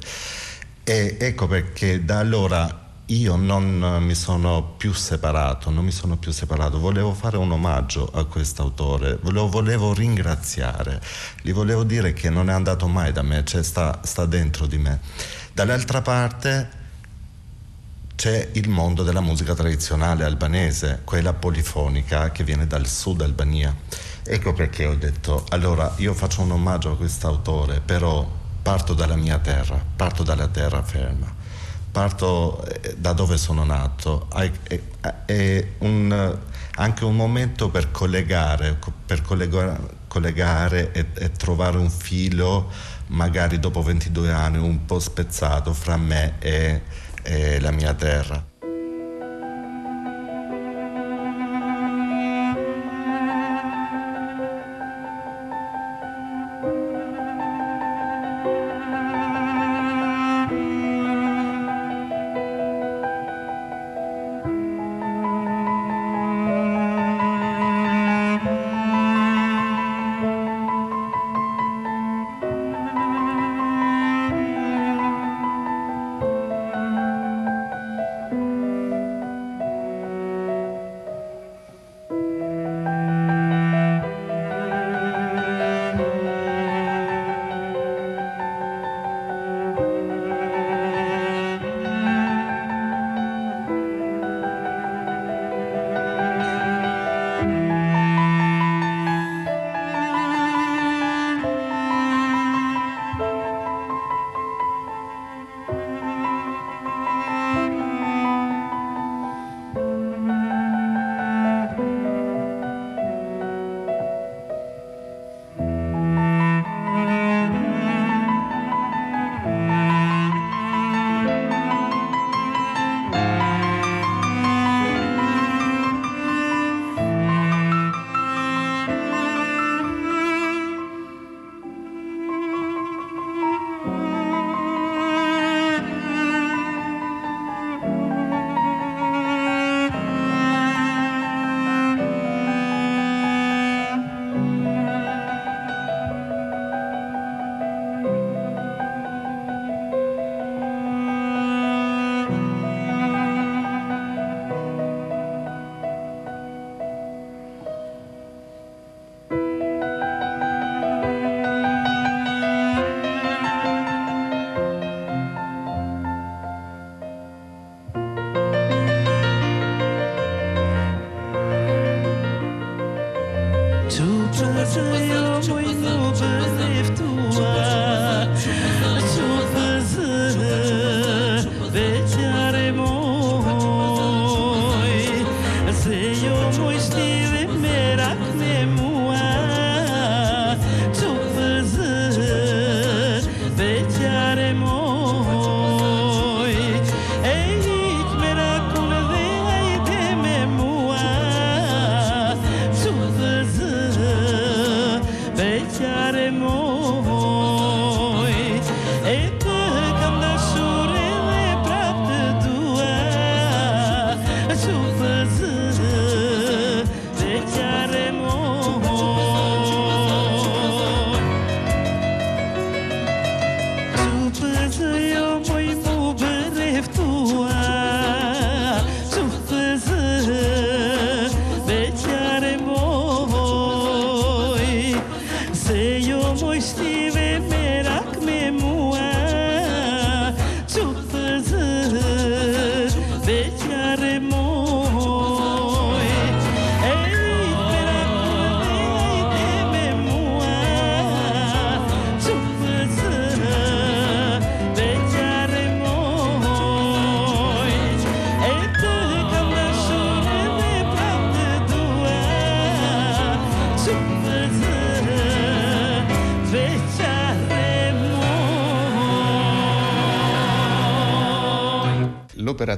[0.84, 6.32] E ecco perché da allora io non mi sono più separato, non mi sono più
[6.32, 11.02] separato, volevo fare un omaggio a quest'autore, lo volevo ringraziare,
[11.42, 14.78] gli volevo dire che non è andato mai da me, cioè sta, sta dentro di
[14.78, 15.00] me.
[15.54, 16.78] Dall'altra parte
[18.16, 23.76] c'è il mondo della musica tradizionale albanese, quella polifonica che viene dal sud Albania.
[24.24, 29.40] Ecco perché ho detto, allora io faccio un omaggio a quest'autore, però parto dalla mia
[29.40, 31.39] terra, parto dalla terra ferma
[32.00, 34.50] parto eh, da dove sono nato, è,
[35.26, 36.38] è un,
[36.76, 42.72] anche un momento per collegare, per collegare, collegare e, e, trovare un filo,
[43.08, 46.84] magari dopo 22 anni, un po' spezzato fra me e,
[47.22, 48.59] e la mia terra.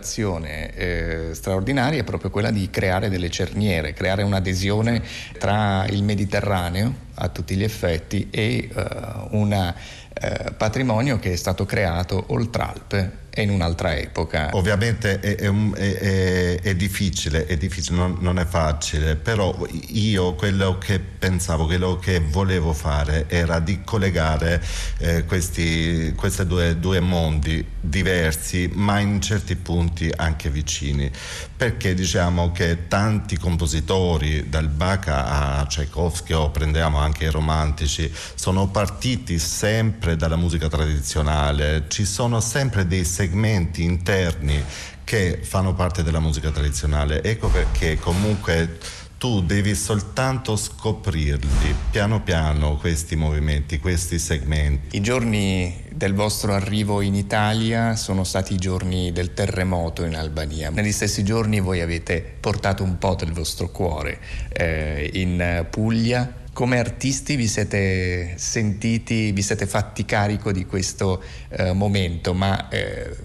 [0.01, 5.01] L'operazione eh, straordinaria è proprio quella di creare delle cerniere, creare un'adesione
[5.37, 8.85] tra il Mediterraneo a tutti gli effetti e eh,
[9.31, 14.49] un eh, patrimonio che è stato creato oltre Alpe e in un'altra epoca.
[14.53, 20.99] Ovviamente è, è, è, è difficile, difficile non, non, è facile, però io quello che
[20.99, 24.61] pensavo, quello che volevo fare era di collegare
[24.97, 26.13] eh, questi
[26.45, 31.11] due, due, mondi diversi, ma in certi punti anche vicini,
[31.57, 38.67] perché diciamo che tanti compositori, dal Bach a Tchaikovsky o prendiamo anche i romantici, sono
[38.67, 44.63] partiti sempre dalla musica tradizionale, ci sono sempre dei segmenti interni
[45.03, 47.21] che fanno parte della musica tradizionale.
[47.23, 48.77] Ecco perché comunque
[49.21, 54.97] tu devi soltanto scoprirli piano piano questi movimenti, questi segmenti.
[54.97, 60.71] I giorni del vostro arrivo in Italia sono stati i giorni del terremoto in Albania.
[60.71, 66.79] Negli stessi giorni voi avete portato un po' del vostro cuore eh, in Puglia come
[66.79, 73.15] artisti vi siete sentiti, vi siete fatti carico di questo eh, momento, ma eh,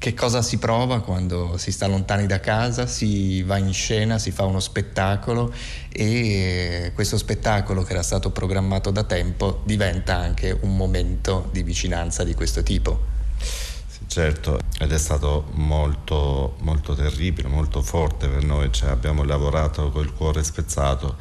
[0.00, 4.30] che cosa si prova quando si sta lontani da casa, si va in scena, si
[4.30, 5.52] fa uno spettacolo
[5.92, 12.24] e questo spettacolo che era stato programmato da tempo diventa anche un momento di vicinanza
[12.24, 12.98] di questo tipo.
[14.06, 20.14] Certo, ed è stato molto, molto terribile, molto forte per noi, cioè, abbiamo lavorato col
[20.14, 21.16] cuore spezzato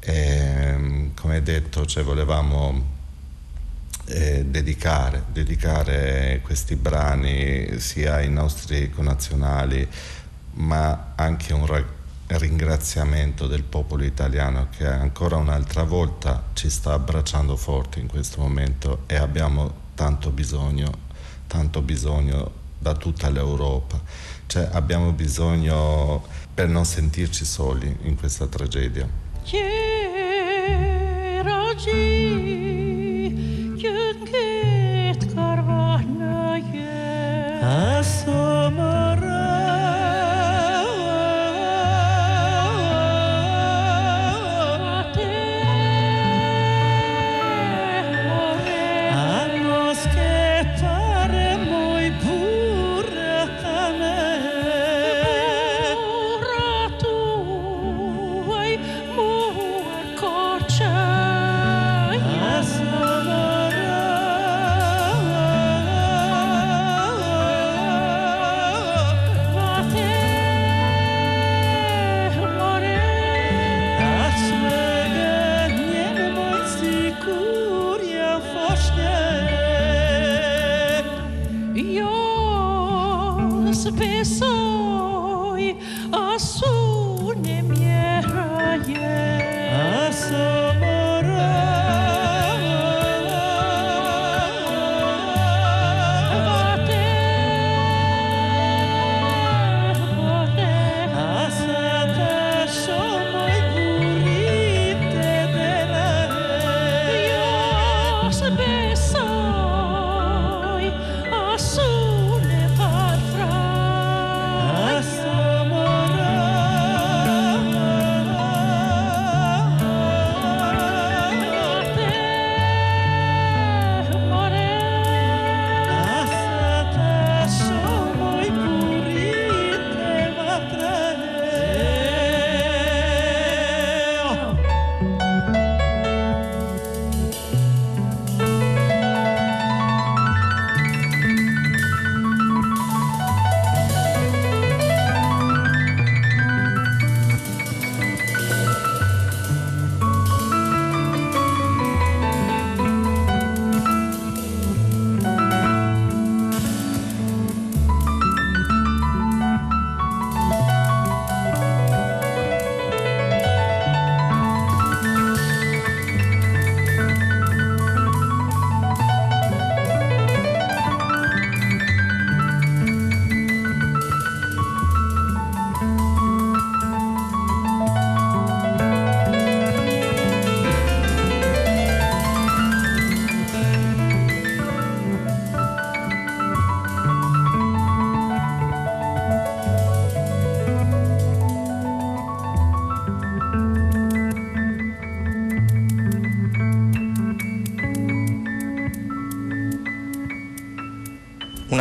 [0.00, 2.98] e, come detto, cioè, volevamo
[4.10, 9.86] eh, dedicare, dedicare questi brani sia ai nostri connazionali,
[10.52, 11.98] ma anche un ragazzo
[12.38, 19.02] ringraziamento del popolo italiano che ancora un'altra volta ci sta abbracciando forte in questo momento
[19.06, 20.90] e abbiamo tanto bisogno,
[21.46, 24.00] tanto bisogno da tutta l'Europa.
[24.46, 29.08] Cioè abbiamo bisogno per non sentirci soli in questa tragedia.
[31.92, 32.69] un
[37.70, 38.99] summer.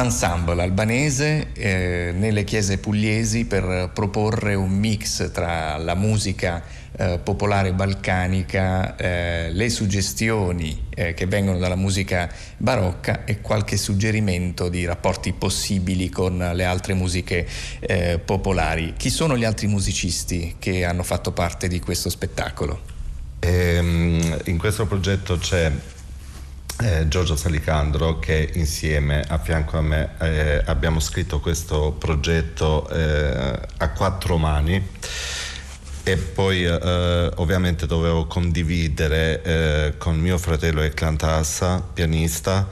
[0.02, 6.64] Ensemble albanese eh, nelle chiese pugliesi per proporre un mix tra la musica
[6.97, 14.70] eh, popolare balcanica, eh, le suggestioni eh, che vengono dalla musica barocca e qualche suggerimento
[14.70, 17.47] di rapporti possibili con le altre musiche
[17.80, 18.93] eh, popolari.
[18.97, 22.82] Chi sono gli altri musicisti che hanno fatto parte di questo spettacolo?
[23.39, 25.72] Ehm, in questo progetto c'è
[26.82, 33.60] eh, Giorgio Salicandro che insieme a fianco a me eh, abbiamo scritto questo progetto eh,
[33.78, 34.88] a quattro mani.
[36.04, 42.68] E poi eh, ovviamente dovevo condividere eh, con mio fratello Eklan Tassa, pianista,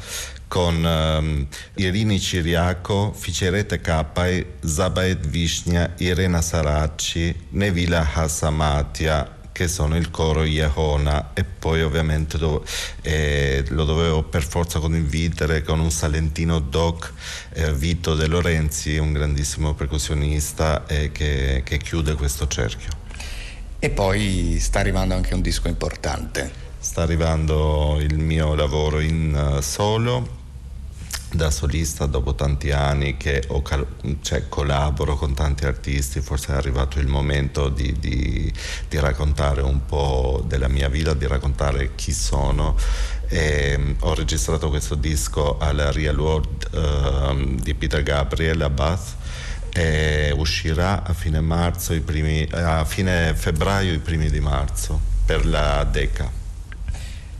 [0.47, 1.45] con um,
[1.75, 11.33] Irini Ciriaco, Ficerete Capai, Zabaet Vishnia, Irena Saracci, Nevila Hassamatia, che sono il coro Iehona
[11.33, 12.63] e poi ovviamente do,
[13.01, 17.11] eh, lo dovevo per forza condividere con un salentino doc
[17.53, 22.91] eh, Vito De Lorenzi, un grandissimo percussionista eh, che, che chiude questo cerchio.
[23.79, 26.51] E poi sta arrivando anche un disco importante.
[26.77, 30.36] Sta arrivando il mio lavoro in uh, solo
[31.29, 33.61] da solista dopo tanti anni che ho,
[34.21, 38.51] cioè, collaboro con tanti artisti, forse è arrivato il momento di, di,
[38.87, 42.75] di, raccontare un po' della mia vita, di raccontare chi sono.
[43.27, 49.15] E, mm, ho registrato questo disco alla Real World uh, di Peter Gabriel a Bath
[49.73, 55.83] e uscirà a fine, marzo, primi, a fine febbraio, i primi di marzo per la
[55.83, 56.31] Deca.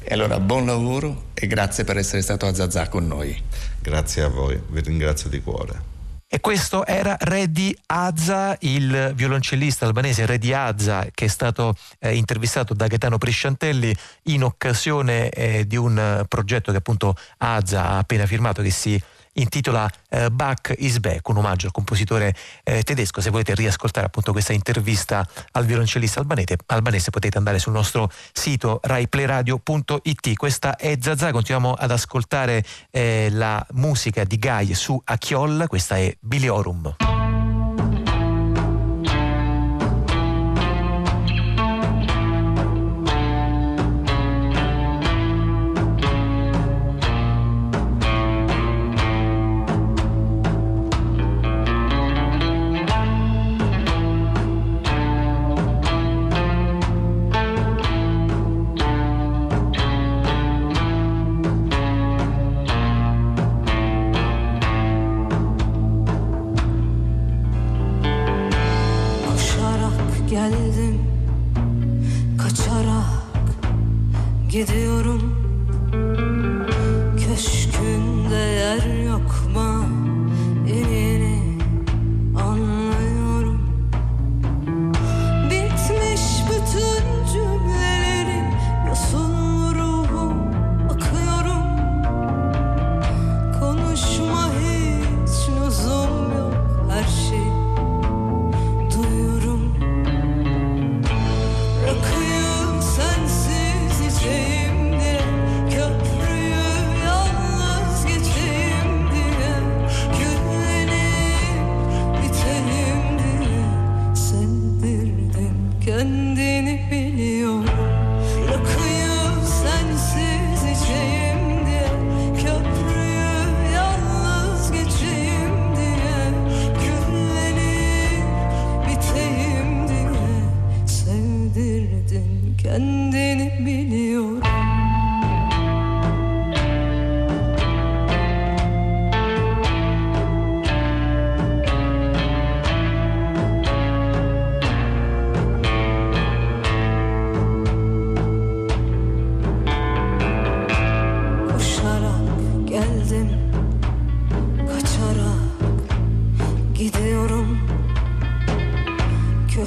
[0.10, 3.44] E allora buon lavoro e grazie per essere stato a Zazà con noi.
[3.88, 5.82] Grazie a voi, vi ringrazio di cuore.
[6.28, 12.74] E questo era Reddy Azza, il violoncellista albanese Reddy Azza, che è stato eh, intervistato
[12.74, 18.62] da Gaetano Prisciantelli in occasione eh, di un progetto che appunto Azza ha appena firmato,
[18.62, 19.02] che si
[19.38, 23.22] intitola eh, Bach is Back, un omaggio al compositore eh, tedesco.
[23.22, 28.80] Se volete riascoltare appunto questa intervista al violoncellista albanese, albanese potete andare sul nostro sito
[28.84, 30.36] raiplayradio.it.
[30.36, 36.16] Questa è Zazà, continuiamo ad ascoltare eh, la musica di Guy su Achiol, questa è
[36.20, 37.17] Biliorum.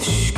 [0.03, 0.30] shh.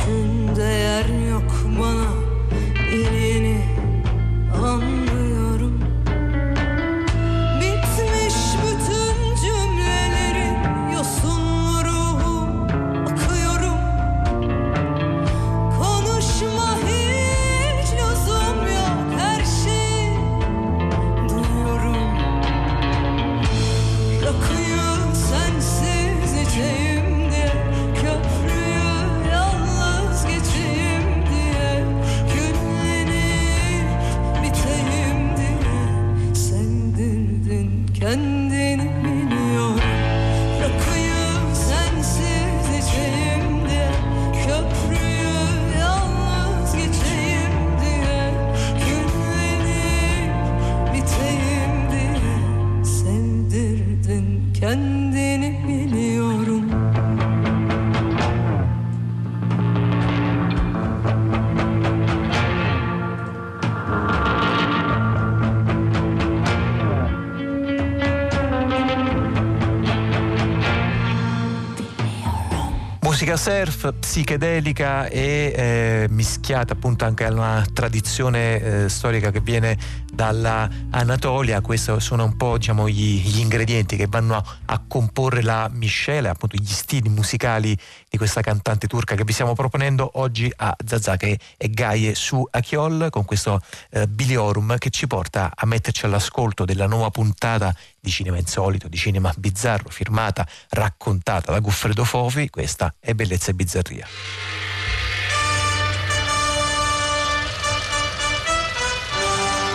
[74.13, 79.79] Psichedelica e eh, mischiata appunto anche a una tradizione eh, storica che viene
[80.13, 81.63] dalla Anatolia.
[81.63, 86.31] Questi sono un po' diciamo, gli, gli ingredienti che vanno a, a, comporre la miscela,
[86.31, 87.77] appunto gli stili musicali
[88.09, 92.47] di questa cantante turca che vi stiamo proponendo oggi a Zazà che è Gaie su
[92.51, 93.61] Achiol con questo
[93.91, 98.97] eh, Biliorum che ci porta a metterci all'ascolto della nuova puntata di cinema insolito, di
[98.97, 102.49] cinema bizzarro, firmata, raccontata da Guffredo Fofi.
[102.51, 104.07] Questa è Bellezza e Bizzarria.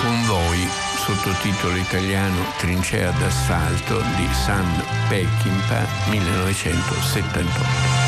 [0.01, 8.06] Con voi, sottotitolo italiano Trincea d'assalto di Sam Peckinpah 1978.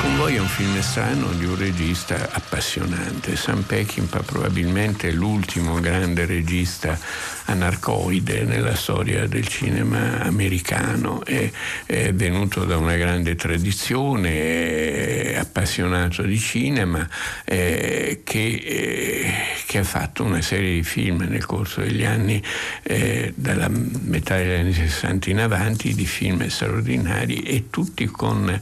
[0.00, 3.36] Convoy è un film strano di un regista appassionante.
[3.36, 6.98] Sam Peckinpah probabilmente è l'ultimo grande regista
[7.44, 11.22] anarcoide nella storia del cinema americano.
[11.22, 11.50] È,
[11.84, 17.06] è venuto da una grande tradizione, è appassionato di cinema,
[17.44, 19.32] eh, che, eh,
[19.66, 22.42] che, ha fatto una serie di film nel corso degli anni,
[22.84, 28.58] eh, dalla metà degli anni 60 in avanti, di film straordinari e tutti con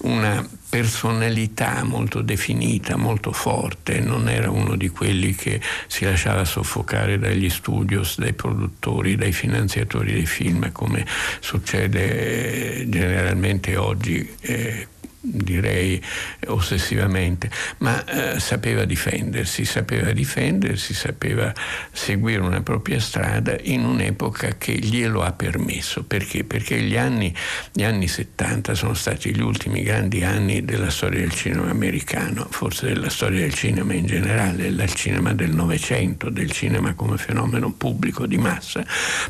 [0.00, 7.18] una personalità molto definita, molto forte, non era uno di quelli che si lasciava soffocare
[7.18, 11.04] dagli studios, dai produttori, dai finanziatori dei film, come
[11.40, 14.36] succede generalmente oggi.
[14.40, 14.86] Eh,
[15.20, 16.02] direi
[16.46, 21.52] ossessivamente, ma eh, sapeva difendersi, sapeva difendersi, sapeva
[21.92, 26.04] seguire una propria strada in un'epoca che glielo ha permesso.
[26.04, 26.44] Perché?
[26.44, 27.34] Perché gli anni,
[27.72, 32.86] gli anni 70 sono stati gli ultimi grandi anni della storia del cinema americano, forse
[32.86, 38.26] della storia del cinema in generale, del cinema del Novecento, del cinema come fenomeno pubblico
[38.26, 38.84] di massa.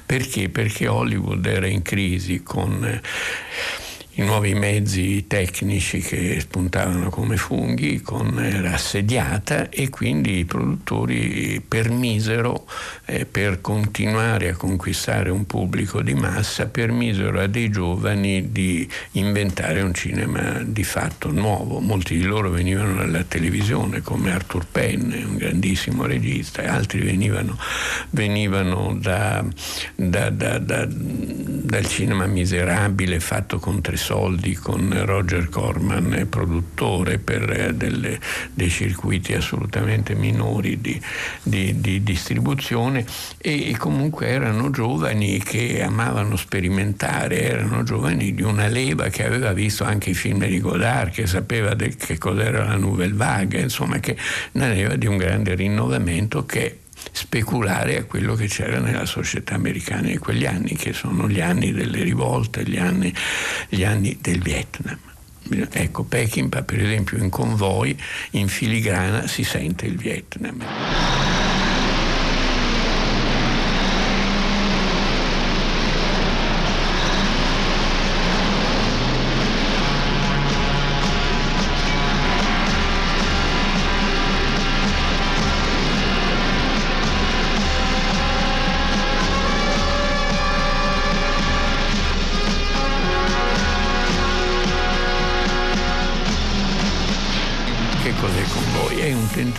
[0.07, 0.49] Perché?
[0.49, 2.84] Perché Hollywood era in crisi con...
[2.84, 3.88] Eh,
[4.20, 11.62] i nuovi mezzi tecnici che spuntavano come funghi, con, era assediata e quindi i produttori
[11.66, 12.66] permisero,
[13.06, 19.80] eh, per continuare a conquistare un pubblico di massa, permisero a dei giovani di inventare
[19.80, 21.80] un cinema di fatto nuovo.
[21.80, 27.56] Molti di loro venivano dalla televisione, come Arthur Penn, un grandissimo regista, e altri venivano,
[28.10, 29.42] venivano da,
[29.96, 34.08] da, da, dal cinema miserabile fatto con tre soldi
[34.61, 38.18] con Roger Corman, produttore per eh, delle,
[38.52, 41.00] dei circuiti assolutamente minori di,
[41.42, 43.06] di, di distribuzione
[43.38, 49.52] e, e, comunque erano giovani che amavano sperimentare, erano giovani di una leva che aveva
[49.52, 54.00] visto anche i film di Godard, che sapeva del, che cos'era la Nouvelle Vague, insomma
[54.00, 54.16] che
[54.52, 56.78] una leva di un grande rinnovamento che
[57.12, 61.72] speculare a quello che c'era nella società americana in quegli anni, che sono gli anni
[61.72, 63.12] delle rivolte, gli anni,
[63.68, 64.98] gli anni del Vietnam.
[65.72, 67.98] Ecco, Peckinpah per esempio in convoi,
[68.32, 71.30] in filigrana si sente il Vietnam.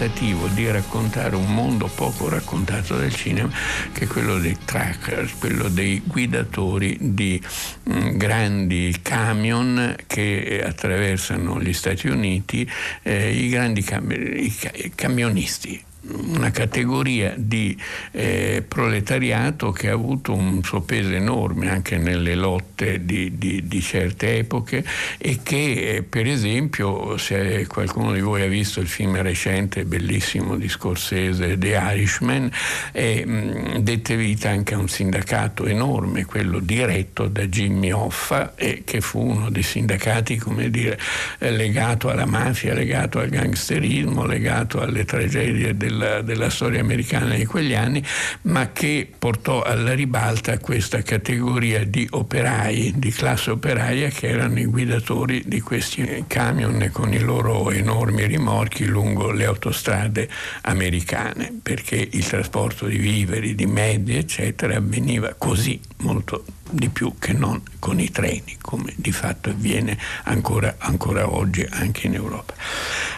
[0.01, 3.51] Tentativo di raccontare un mondo poco raccontato del cinema,
[3.91, 7.39] che è quello dei trackers, quello dei guidatori di
[7.87, 12.67] mm, grandi camion che attraversano gli Stati Uniti,
[13.03, 17.77] eh, i grandi cam- i camionisti una categoria di
[18.11, 23.81] eh, proletariato che ha avuto un suo peso enorme anche nelle lotte di, di, di
[23.81, 24.83] certe epoche
[25.19, 30.57] e che eh, per esempio se qualcuno di voi ha visto il film recente bellissimo
[30.57, 32.49] di Scorsese The Irishman
[32.91, 39.19] eh, dette vita anche a un sindacato enorme quello diretto da Jimmy Hoffa che fu
[39.19, 40.97] uno dei sindacati come dire
[41.37, 47.45] legato alla mafia legato al gangsterismo legato alle tragedie del della, della storia americana di
[47.45, 48.03] quegli anni,
[48.43, 54.65] ma che portò alla ribalta questa categoria di operai, di classe operaia, che erano i
[54.65, 60.29] guidatori di questi camion con i loro enormi rimorchi lungo le autostrade
[60.61, 67.33] americane, perché il trasporto di viveri, di mezzi, eccetera, avveniva così molto di più che
[67.33, 72.53] non con i treni, come di fatto avviene ancora, ancora oggi anche in Europa.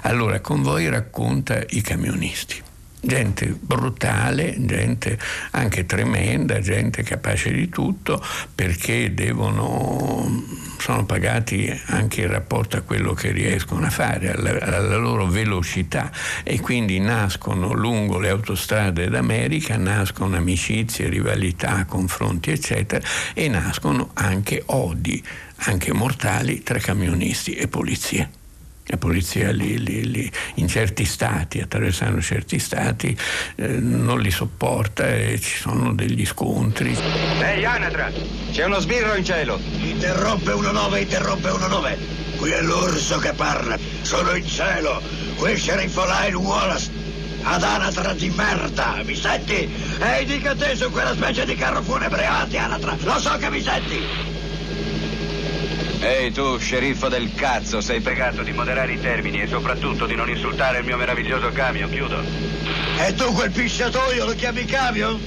[0.01, 2.71] Allora, Convoy racconta i camionisti
[3.05, 5.19] gente brutale, gente
[5.51, 8.23] anche tremenda, gente capace di tutto,
[8.55, 10.43] perché devono,
[10.79, 16.11] sono pagati anche in rapporto a quello che riescono a fare, alla, alla loro velocità
[16.43, 24.63] e quindi nascono lungo le autostrade d'America, nascono amicizie, rivalità, confronti, eccetera, e nascono anche
[24.67, 25.21] odi,
[25.55, 28.42] anche mortali, tra camionisti e polizie.
[28.87, 33.17] La polizia li, li, li, in certi stati, attraversando certi stati,
[33.55, 36.95] eh, non li sopporta e ci sono degli scontri.
[37.41, 38.11] Ehi Anatra,
[38.51, 39.57] c'è uno sbirro in cielo.
[39.81, 41.97] Interrompe 1-9, interrompe 1-9.
[42.37, 43.77] Qui è l'orso che parla.
[44.01, 45.01] Sono in cielo.
[45.37, 46.91] Qui è Sheriff Lyle Wallace.
[47.45, 49.69] Ad Anatra di merda, mi senti?
[49.99, 53.61] Ehi, dica te su quella specie di carro funebre, avanti Anatra, lo so che mi
[53.61, 54.42] senti!
[56.03, 60.29] Ehi tu, sceriffo del cazzo, sei pregato di moderare i termini e soprattutto di non
[60.29, 62.21] insultare il mio meraviglioso camion, chiudo.
[62.99, 65.17] E tu quel pisciatoio lo chiami camion?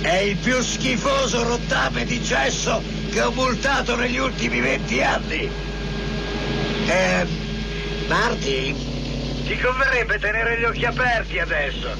[0.00, 5.50] È il più schifoso rottame di gesso che ho multato negli ultimi venti anni.
[6.86, 7.26] Eh,
[8.06, 8.74] Marty?
[9.44, 11.90] Ti converrebbe tenere gli occhi aperti adesso.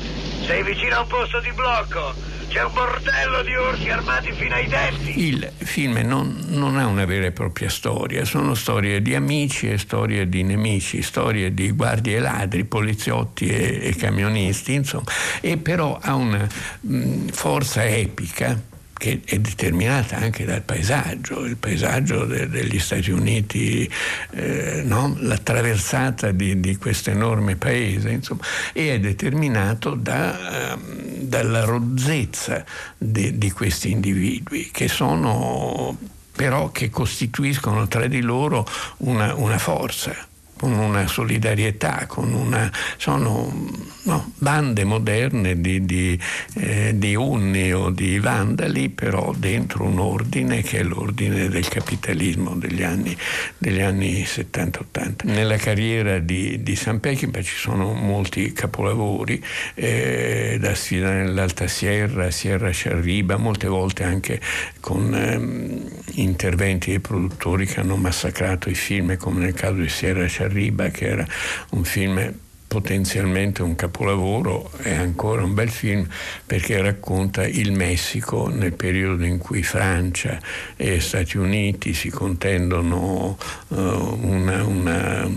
[0.47, 2.28] Sei vicino a un posto di blocco.
[2.49, 5.26] C'è un bordello di orsi armati fino ai denti.
[5.26, 9.76] Il film non, non, ha una vera e propria storia, sono storie di amici e
[9.76, 15.05] storie di nemici, storie di guardie e ladri, poliziotti e, e camionisti, insomma,
[15.40, 16.49] e però ha una
[16.80, 18.68] mh, forza epica
[18.99, 23.88] che è determinata anche dal paesaggio, il paesaggio de, degli Stati Uniti,
[24.32, 25.16] eh, no?
[25.20, 28.42] la traversata di, di questo enorme paese, insomma,
[28.72, 30.80] e è determinato da, uh,
[31.20, 32.64] dalla rozzezza
[32.99, 35.96] di, di questi individui che sono
[36.38, 38.64] però che costituiscono tra di loro
[38.99, 40.28] una, una forza
[40.59, 43.55] con una solidarietà, con una, sono
[44.03, 46.19] no, bande moderne di, di,
[46.55, 52.57] eh, di, unni o di vandali, però dentro un ordine che è l'ordine del capitalismo
[52.57, 53.17] degli anni,
[53.57, 55.27] degli anni 70-80.
[55.27, 59.43] Nella carriera di, di San Peckinpah ci sono molti capolavori,
[59.75, 60.59] eh,
[60.91, 64.41] nell'Alta Sierra, Sierra Sciarriba, molte volte anche
[64.81, 70.27] con ehm, interventi dei produttori che hanno massacrato i film, come nel caso di Sierra
[70.27, 71.26] Sciarriba Riba, che era
[71.70, 72.34] un film
[72.68, 76.07] potenzialmente un capolavoro, è ancora un bel film
[76.44, 80.38] perché racconta il Messico nel periodo in cui Francia
[80.76, 83.38] e Stati Uniti si contendono
[83.68, 85.30] uh, una, una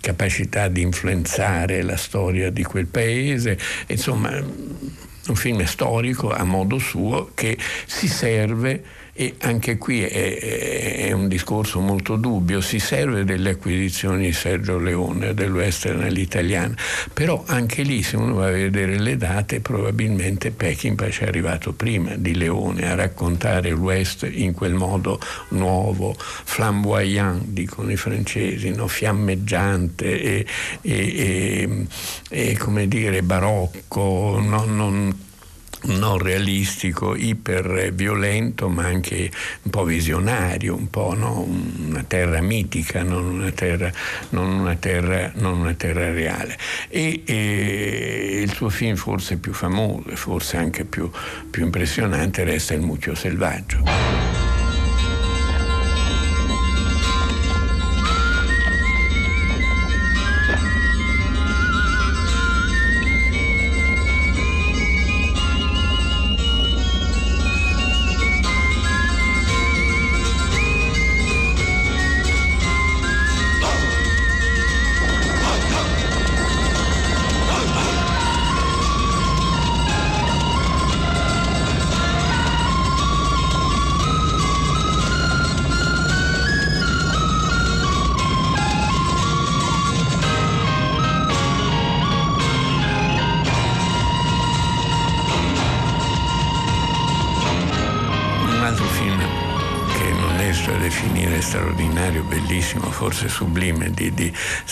[0.00, 4.30] capacità di influenzare la storia di quel paese, insomma
[5.28, 8.82] un film storico a modo suo che si serve
[9.20, 10.38] e anche qui è,
[11.08, 16.76] è, un discorso molto dubbio, si serve delle acquisizioni di Sergio Leone, del western all'italiana,
[17.12, 22.14] però anche lì se uno va a vedere le date probabilmente Peckinpah è arrivato prima
[22.14, 28.86] di Leone a raccontare il west in quel modo nuovo, flamboyant dicono i francesi, no?
[28.86, 30.46] fiammeggiante e,
[30.80, 31.86] e,
[32.28, 35.26] e, come dire barocco, non
[35.84, 39.30] non realistico, iper violento, ma anche
[39.62, 41.40] un po' visionario, un po' no?
[41.40, 43.90] una terra mitica, non una terra,
[44.30, 46.58] non una terra, non una terra reale.
[46.88, 51.10] E, e, il suo film forse più famoso e forse anche più,
[51.50, 54.57] più impressionante resta Il mucchio selvaggio.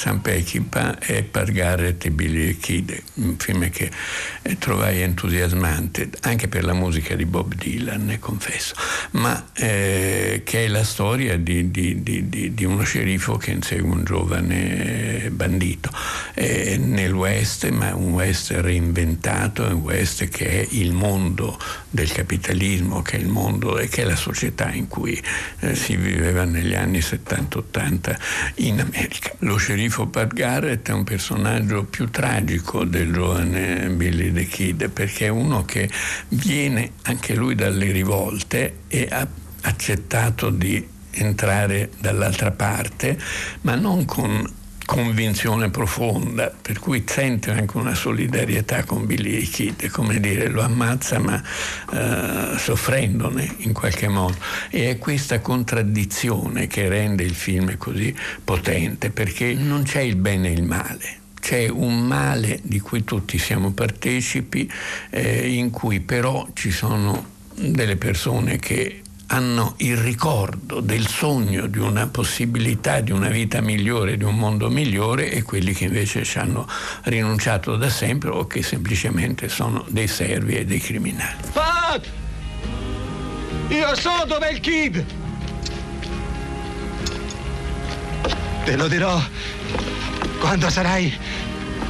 [0.06, 1.24] San Peckinpah e
[2.12, 3.90] Billy Kid, un film che
[4.58, 8.74] trovai entusiasmante anche per la musica di Bob Dylan, ne confesso,
[9.12, 15.30] ma eh, che è la storia di, di, di, uno sceriffo che insegue un giovane
[15.32, 15.90] bandito
[16.34, 21.58] eh, nel West, ma un West reinventato, un West che è il mondo
[21.96, 25.20] del capitalismo che è il mondo e che è la società in cui
[25.60, 28.16] eh, si viveva negli anni 70-80
[28.56, 29.32] in America.
[29.38, 35.26] Lo sceriffo Pat Garrett è un personaggio più tragico del giovane Billy the Kid perché
[35.26, 35.90] è uno che
[36.28, 39.26] viene anche lui dalle rivolte e ha
[39.62, 43.18] accettato di entrare dall'altra parte,
[43.62, 44.48] ma non con
[44.86, 50.62] convinzione profonda, per cui sente anche una solidarietà con Billy e Kid, come dire, lo
[50.62, 51.42] ammazza ma
[51.92, 54.36] eh, soffrendone in qualche modo.
[54.70, 60.48] E è questa contraddizione che rende il film così potente, perché non c'è il bene
[60.48, 61.24] e il male.
[61.46, 64.68] C'è un male di cui tutti siamo partecipi,
[65.10, 67.24] eh, in cui però ci sono
[67.54, 74.16] delle persone che hanno il ricordo del sogno di una possibilità di una vita migliore,
[74.16, 76.66] di un mondo migliore e quelli che invece ci hanno
[77.04, 81.36] rinunciato da sempre o che semplicemente sono dei servi e dei criminali.
[81.52, 82.08] Pat!
[83.68, 85.25] Io so dov'è il kid!
[88.66, 89.22] Te lo dirò
[90.40, 91.16] quando sarai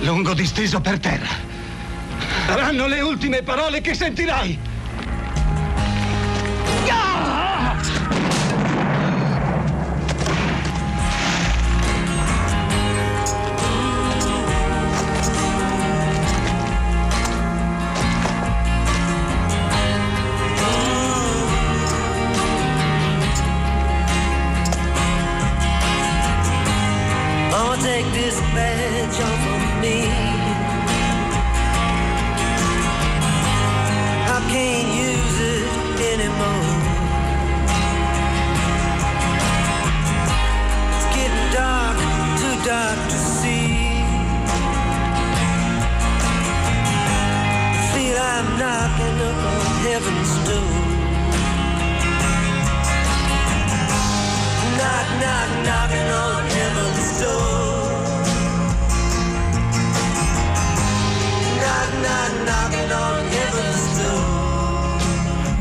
[0.01, 1.27] lungo disteso per terra.
[2.47, 4.59] Saranno le ultime parole che sentirai!
[6.87, 7.56] take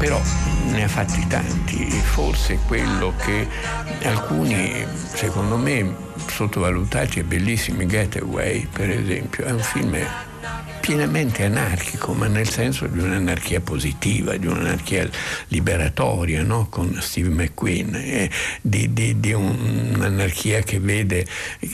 [0.05, 0.21] Però
[0.69, 3.47] ne ha fatti tanti, forse quello che
[4.03, 5.95] alcuni, secondo me,
[6.27, 9.97] sottovalutati è bellissimi, Getaway per esempio, è un film
[10.79, 15.09] pienamente anarchico, ma nel senso di un'anarchia positiva, di un'anarchia
[15.47, 16.67] liberatoria, no?
[16.69, 18.29] con Steve McQueen, eh,
[18.61, 21.25] di, di, di, un'anarchia che vede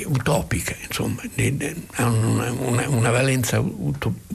[0.06, 1.22] utopica, insomma,
[1.96, 3.62] ha una, una, una, valenza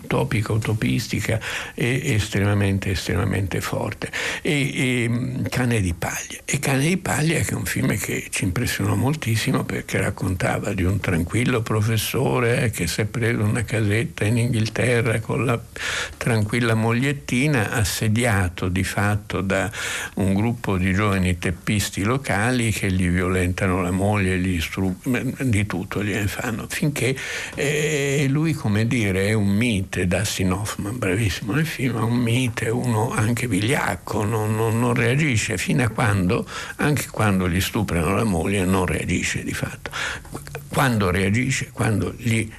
[0.07, 1.41] utopica, utopistica
[1.75, 4.11] e estremamente, estremamente forte.
[4.41, 5.11] E, e,
[5.51, 6.41] Cane di paglia.
[6.45, 10.85] E Cane di paglia che è un film che ci impressionò moltissimo perché raccontava di
[10.85, 15.61] un tranquillo professore che si è preso una casetta in Inghilterra con la
[16.17, 19.71] tranquilla mogliettina, assediato di fatto da
[20.15, 26.05] un gruppo di giovani teppisti locali che gli violentano la moglie, gli stru- di tutto
[26.05, 27.17] gliene fanno, finché
[27.55, 29.49] eh, lui, come dire, è un
[29.97, 34.93] mite, Dustin Hoffman, bravissimo nel film, è un mite, uno anche vigliacco, non, non, non
[34.93, 39.91] reagisce fino a quando, anche quando gli stuprano la moglie, non reagisce di fatto.
[40.69, 41.71] Quando reagisce?
[41.73, 42.51] Quando gli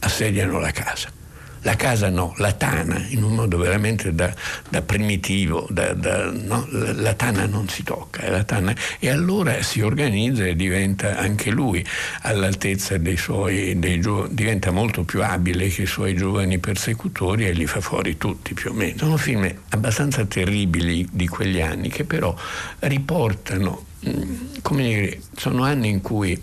[0.00, 1.19] assediano la casa.
[1.62, 4.32] La casa no, la tana, in un modo veramente da,
[4.68, 6.66] da primitivo, da, da, no?
[6.70, 11.86] la, tana non si tocca, la tana, e allora si organizza e diventa anche lui
[12.22, 17.52] all'altezza dei suoi, dei gio, diventa molto più abile che i suoi giovani persecutori e
[17.52, 18.96] li fa fuori tutti più o meno.
[18.98, 22.34] Sono film abbastanza terribili di quegli anni che però
[22.80, 26.40] riportano, mm, come dire, sono anni in cui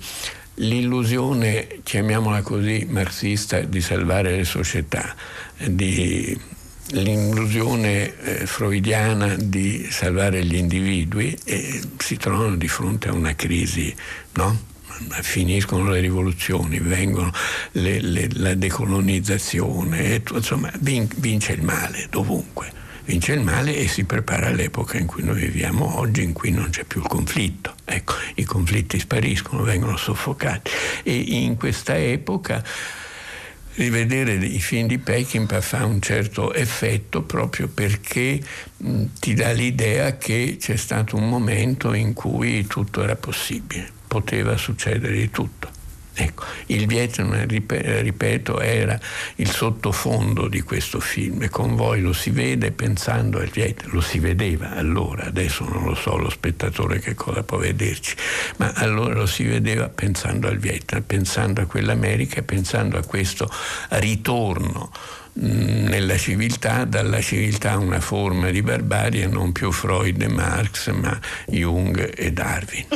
[0.57, 5.15] l'illusione, chiamiamola così, marxista di salvare le società,
[5.57, 6.39] di,
[6.91, 13.93] l'illusione eh, freudiana di salvare gli individui e si trovano di fronte a una crisi,
[14.33, 14.75] no?
[15.21, 17.31] finiscono le rivoluzioni, vengono
[17.73, 24.47] le, le, la decolonizzazione, insomma vince il male dovunque vince il male e si prepara
[24.47, 27.73] all'epoca in cui noi viviamo oggi, in cui non c'è più il conflitto.
[27.85, 30.69] Ecco, i conflitti spariscono, vengono soffocati
[31.03, 32.61] e in questa epoca
[33.75, 38.41] rivedere i film di Peckinpah fa un certo effetto proprio perché
[38.77, 44.57] mh, ti dà l'idea che c'è stato un momento in cui tutto era possibile, poteva
[44.57, 45.76] succedere di tutto
[46.19, 48.99] Ecco, il Vietnam, ripeto, era
[49.35, 54.01] il sottofondo di questo film e con voi lo si vede pensando al Vietnam, lo
[54.01, 58.15] si vedeva allora, adesso non lo so lo spettatore che cosa può vederci,
[58.57, 63.47] ma allora lo si vedeva pensando al Vietnam, pensando a quell'America, pensando a questo
[63.89, 64.89] ritorno
[65.39, 72.13] nella civiltà, dalla civiltà una forma di barbarie, non più Freud e Marx, ma Jung
[72.15, 72.85] e Darwin.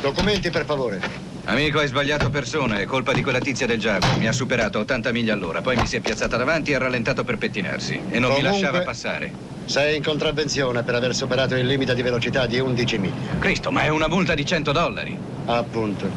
[0.00, 1.28] Documenti, per favore.
[1.44, 4.18] Amico, hai sbagliato persona, è colpa di quella tizia del Jaguar.
[4.18, 6.78] Mi ha superato a 80 miglia all'ora, poi mi si è piazzata davanti e ha
[6.78, 7.94] rallentato per pettinarsi.
[7.94, 9.32] E non Comunque, mi lasciava passare.
[9.64, 13.38] Sei in contravvenzione per aver superato il limite di velocità di 11 miglia.
[13.38, 15.16] Cristo, ma è una multa di 100 dollari.
[15.46, 16.08] Appunto.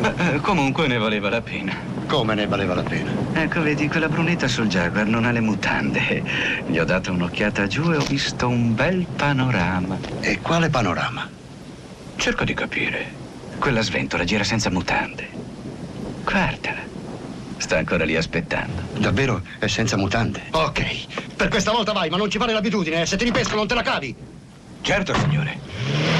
[0.00, 1.93] Beh, eh, comunque ne valeva la pena.
[2.06, 3.10] Come ne valeva la pena?
[3.32, 6.22] Ecco, vedi, quella brunetta sul Jaguar non ha le mutande.
[6.66, 9.98] Gli ho dato un'occhiata giù e ho visto un bel panorama.
[10.20, 11.28] E quale panorama?
[12.16, 13.22] Cerco di capire.
[13.58, 15.28] Quella sventola gira senza mutande.
[16.22, 16.82] Guardala.
[17.56, 18.82] Sta ancora lì aspettando.
[18.98, 20.42] Davvero è senza mutande?
[20.50, 21.34] Ok.
[21.36, 23.06] Per questa volta vai, ma non ci fare l'abitudine.
[23.06, 24.14] Se ti ripesco non te la cavi.
[24.82, 26.13] Certo, signore.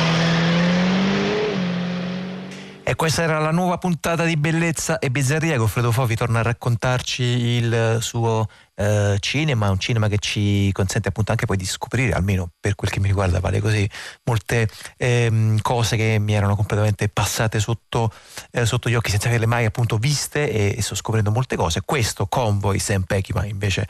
[2.87, 5.57] E questa era la nuova puntata di Bellezza e Bizzarria.
[5.57, 11.31] Goffredo Fofi torna a raccontarci il suo eh, cinema, un cinema che ci consente appunto
[11.31, 13.89] anche poi di scoprire, almeno per quel che mi riguarda vale così,
[14.25, 14.69] molte
[14.99, 18.13] ehm, cose che mi erano completamente passate sotto,
[18.51, 21.81] eh, sotto gli occhi senza averle mai appunto viste e, e sto scoprendo molte cose.
[21.87, 23.89] Questo Convoy Sam Peckinpah invece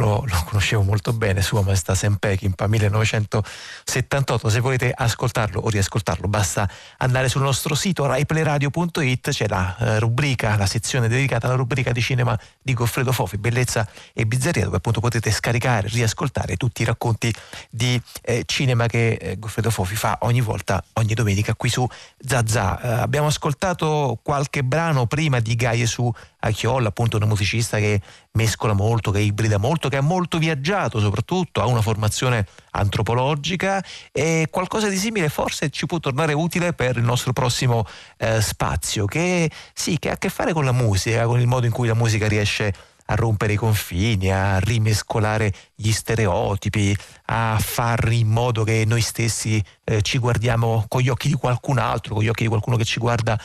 [0.00, 4.48] lo, lo conoscevo molto bene, Sua Maestà Sam Peckinpah 1978.
[4.48, 10.56] Se volete ascoltarlo o riascoltarlo basta andare sul nostro sito raiplayradio.it, c'è la eh, rubrica,
[10.56, 15.00] la sezione dedicata alla rubrica di cinema di Goffredo Fofi, Bellezza e Bizzarria, dove appunto
[15.00, 17.32] potete scaricare, riascoltare tutti i racconti
[17.68, 21.86] di eh, cinema che eh, Goffredo Fofi fa ogni volta, ogni domenica qui su
[22.18, 22.80] Zazà.
[22.80, 28.00] Eh, abbiamo ascoltato qualche brano prima di Gaie su Achiolla, appunto una musicista che
[28.32, 34.48] mescola molto, che ibrida molto, che ha molto viaggiato soprattutto, ha una formazione antropologica e
[34.50, 37.84] qualcosa di simile forse ci può tornare utile per il nostro prossimo
[38.16, 41.66] eh, spazio, che sì, che ha a che fare con la musica, con il modo
[41.66, 42.72] in cui la musica riesce
[43.10, 49.62] a rompere i confini, a rimescolare gli stereotipi, a fare in modo che noi stessi
[49.84, 52.84] eh, ci guardiamo con gli occhi di qualcun altro, con gli occhi di qualcuno che
[52.84, 53.38] ci guarda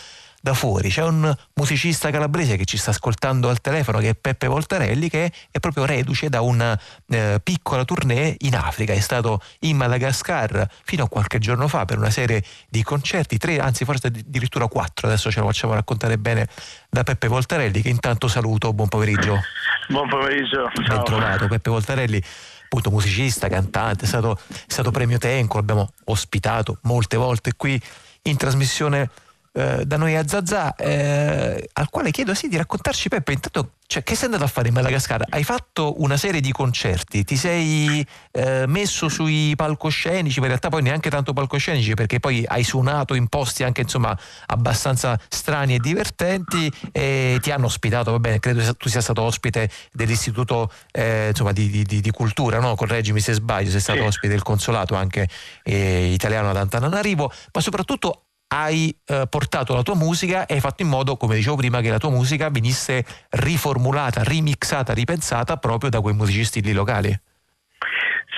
[0.46, 0.90] da fuori.
[0.90, 5.32] C'è un musicista calabrese che ci sta ascoltando al telefono che è Peppe Voltarelli che
[5.50, 11.06] è proprio reduce da una eh, piccola tournée in Africa, è stato in Madagascar fino
[11.06, 15.32] a qualche giorno fa per una serie di concerti, tre, anzi forse addirittura quattro, adesso
[15.32, 16.48] ce lo facciamo raccontare bene
[16.92, 19.42] da Peppe Voltarelli che intanto saluto, buon pomeriggio.
[19.88, 20.70] Buon pomeriggio.
[20.88, 22.22] Ben trovato Peppe Voltarelli
[22.66, 27.82] appunto musicista, cantante, è stato, è stato premio Tenco, l'abbiamo ospitato molte volte qui
[28.28, 29.10] in trasmissione
[29.58, 34.04] eh, da noi a Zazà, eh, al quale chiedo sì di raccontarci Peppe, intanto cioè,
[34.04, 35.24] che sei andato a fare in Madagascar?
[35.30, 40.68] Hai fatto una serie di concerti, ti sei eh, messo sui palcoscenici, ma in realtà
[40.68, 45.80] poi neanche tanto palcoscenici perché poi hai suonato in posti anche insomma abbastanza strani e
[45.80, 51.54] divertenti e ti hanno ospitato, va bene, credo tu sia stato ospite dell'istituto eh, insomma,
[51.54, 52.76] di, di, di, cultura, no?
[52.76, 54.06] correggimi se sbaglio, sei stato sì.
[54.06, 55.30] ospite del consolato anche
[55.64, 60.84] eh, italiano ad Antananarivo, ma soprattutto hai eh, portato la tua musica e hai fatto
[60.84, 66.02] in modo, come dicevo prima, che la tua musica venisse riformulata, remixata, ripensata proprio da
[66.02, 67.20] quei musicisti lì locali.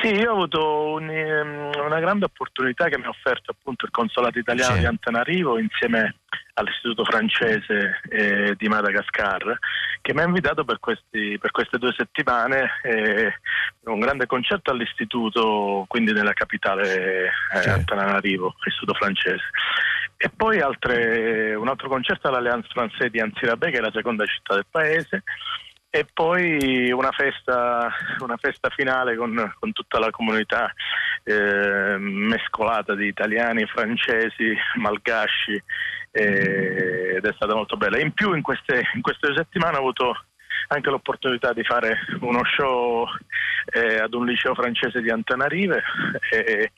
[0.01, 4.37] Sì, io ho avuto un, una grande opportunità che mi ha offerto appunto il consolato
[4.37, 4.79] italiano sì.
[4.79, 6.17] di Antanarivo insieme
[6.53, 9.57] all'istituto francese eh, di Madagascar
[10.01, 13.33] che mi ha invitato per, questi, per queste due settimane eh,
[13.85, 17.69] un grande concerto all'istituto, quindi nella capitale eh, sì.
[17.69, 19.43] Antananarivo, istituto francese.
[20.17, 24.55] E poi altre, un altro concerto all'Alliance Française di Anzirabè, che è la seconda città
[24.55, 25.23] del paese,
[25.89, 27.89] e poi una festa,
[28.19, 30.71] una festa finale con, con, tutta la comunità
[31.23, 35.61] eh, mescolata di italiani, francesi, malgasci
[36.11, 37.99] eh, ed è stata molto bella.
[37.99, 40.25] In più in queste, in queste settimane ho avuto
[40.69, 43.07] anche l'opportunità di fare uno show
[43.71, 45.83] eh, ad un liceo francese di Antanarive
[46.31, 46.71] e,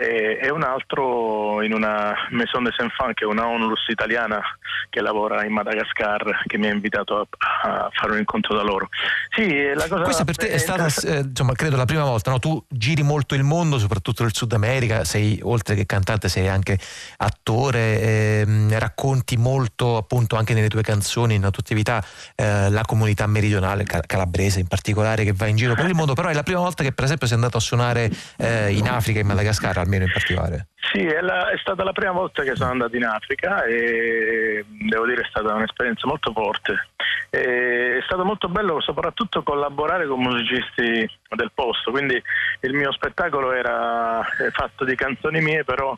[0.00, 4.40] e, e, un altro in una Maison des Enfants che è una onlus italiana
[4.88, 7.26] che lavora in Madagascar che mi ha invitato a,
[7.62, 8.88] a fare un incontro da loro.
[9.28, 12.38] Sì, la cosa Questa per te è stata, eh, insomma, credo la prima volta, no?
[12.38, 16.78] tu giri molto il mondo, soprattutto il Sud America, sei oltre che cantante sei anche
[17.18, 22.02] attore, ehm, racconti molto appunto anche nelle tue canzoni, nella tua attività,
[22.34, 26.28] eh, la comunità meridionale, calabrese in particolare, che va in giro per il mondo, però
[26.28, 29.26] è la prima volta che per esempio sei andato a suonare eh, in Africa, in
[29.26, 30.66] Madagascar, Carmelo in particolare?
[30.92, 35.06] Sì, è, la, è, stata la prima volta che sono andato in Africa e devo
[35.06, 36.88] dire è stata un'esperienza molto forte.
[37.30, 42.20] E è stato molto bello soprattutto collaborare con musicisti del posto, quindi
[42.60, 45.96] il mio spettacolo era fatto di canzoni mie, però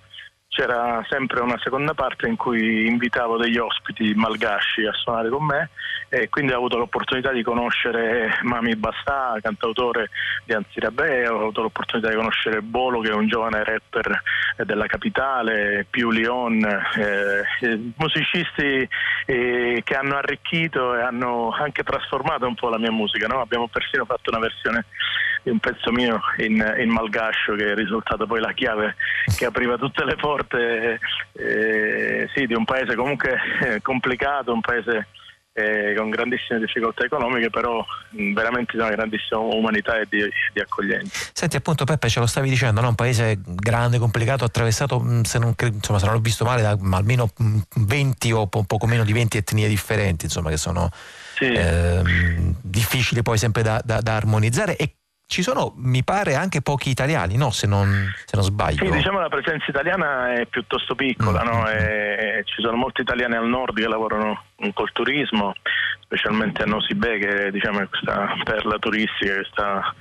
[0.52, 5.70] c'era sempre una seconda parte in cui invitavo degli ospiti malgasci a suonare con me
[6.10, 10.10] e quindi ho avuto l'opportunità di conoscere Mami Bastà, cantautore
[10.44, 14.20] di Anzirabè, ho avuto l'opportunità di conoscere Bolo che è un giovane rapper
[14.66, 16.62] della capitale, Più Leon,
[16.96, 18.86] eh, musicisti
[19.24, 23.26] eh, che hanno arricchito e hanno anche trasformato un po' la mia musica.
[23.26, 23.40] No?
[23.40, 24.84] Abbiamo persino fatto una versione
[25.42, 28.96] di un pezzo mio in, in malgascio che è risultato poi la chiave
[29.36, 31.00] che apriva tutte le porte
[31.32, 35.08] eh, sì, di un paese comunque eh, complicato, un paese
[35.54, 40.60] eh, con grandissime difficoltà economiche, però mh, veramente di una grandissima umanità e di, di,
[40.60, 41.30] accoglienza.
[41.32, 42.88] Senti, appunto, Peppe, ce lo stavi dicendo, no?
[42.88, 47.30] un paese grande, complicato, attraversato, se non, insomma, se non l'ho visto male, da almeno
[47.74, 50.88] 20 o po- poco meno di 20 etnie differenti, insomma, che sono
[51.34, 51.52] sì.
[51.52, 54.76] ehm, difficili poi sempre da, da, da armonizzare.
[54.76, 54.94] E
[55.32, 57.50] ci sono, mi pare, anche pochi italiani, no?
[57.50, 58.84] se, non, se non sbaglio.
[58.84, 61.46] Sì, diciamo la presenza italiana è piuttosto piccola, mm.
[61.46, 61.68] no?
[61.70, 65.54] e, ci sono molti italiani al nord che lavorano col turismo,
[66.02, 69.94] specialmente a Nosibè che diciamo, è questa perla turistica che sta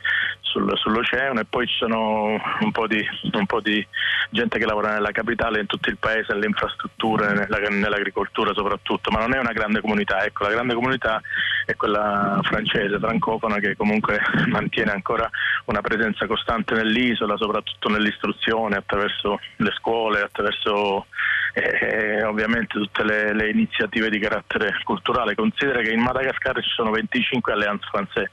[0.52, 3.86] sul, sull'oceano e poi ci sono un po, di, un po, di,
[4.30, 9.20] gente che lavora nella capitale, in tutto il paese, nelle infrastrutture, nella, nell'agricoltura soprattutto, ma
[9.20, 11.22] non è una grande comunità, ecco, la grande comunità
[11.66, 15.30] è quella francese, francofona, che comunque mantiene ancora
[15.66, 21.06] una presenza costante nell'isola, soprattutto nell'istruzione, attraverso le scuole, attraverso
[21.54, 25.36] eh, ovviamente tutte le, le, iniziative di carattere culturale.
[25.36, 28.32] Considera che in Madagascar ci sono 25 alleanze francesi.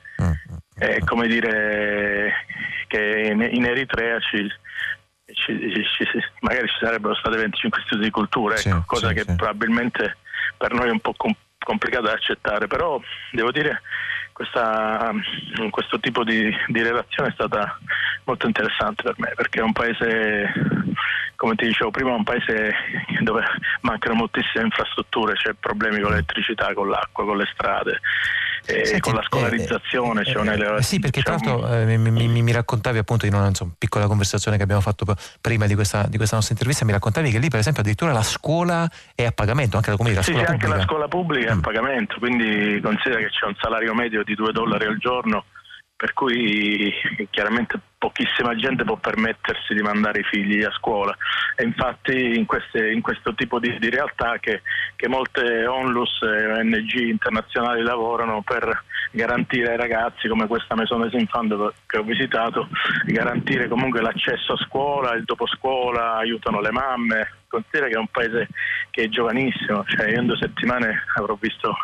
[0.79, 2.33] È come dire
[2.87, 4.49] che in, in Eritrea ci,
[5.27, 6.07] ci, ci,
[6.41, 9.35] magari ci sarebbero state 25 istituti di cultura, ecco, sì, cosa sì, che sì.
[9.35, 10.17] probabilmente
[10.57, 11.15] per noi è un po'
[11.59, 13.01] complicato da accettare, però
[13.33, 13.83] devo dire
[14.33, 15.11] questa,
[15.71, 17.77] questo tipo di, di, relazione è stata
[18.25, 20.53] molto interessante per me perché è un paese,
[21.35, 22.73] come ti dicevo prima, un paese
[23.21, 23.45] dove
[23.81, 28.01] mancano moltissime infrastrutture, c'è problemi con l'elettricità, con l'acqua, con le strade
[28.69, 30.21] eh, Senti, con la scolarizzazione.
[30.21, 33.49] Eh, cioè eh, sì, perché tra l'altro eh, mi, mi, mi, raccontavi appunto in una
[33.49, 35.07] insomma, piccola conversazione che abbiamo fatto
[35.41, 38.23] prima di questa, di questa, nostra intervista, mi raccontavi che lì per esempio addirittura la
[38.23, 40.23] scuola è a pagamento, anche la comunità.
[40.23, 41.61] Sì, sì anche la scuola pubblica è a mm.
[41.61, 45.45] pagamento, quindi considera che c'è un salario medio di 2 dollari al giorno
[45.99, 46.95] per cui
[47.29, 51.13] chiaramente pochissima gente può permettersi di mandare i figli a scuola.
[51.57, 54.63] E infatti in, queste, in questo tipo di, di realtà che,
[54.95, 61.15] che, molte onlus e ONG internazionali lavorano per garantire ai ragazzi come questa Maison des
[61.15, 62.69] Enfants che ho visitato,
[63.05, 68.07] garantire comunque l'accesso a scuola, il dopo scuola, aiutano le mamme, considera che è un
[68.07, 68.47] paese
[68.91, 71.75] che è giovanissimo, cioè io in due settimane avrò visto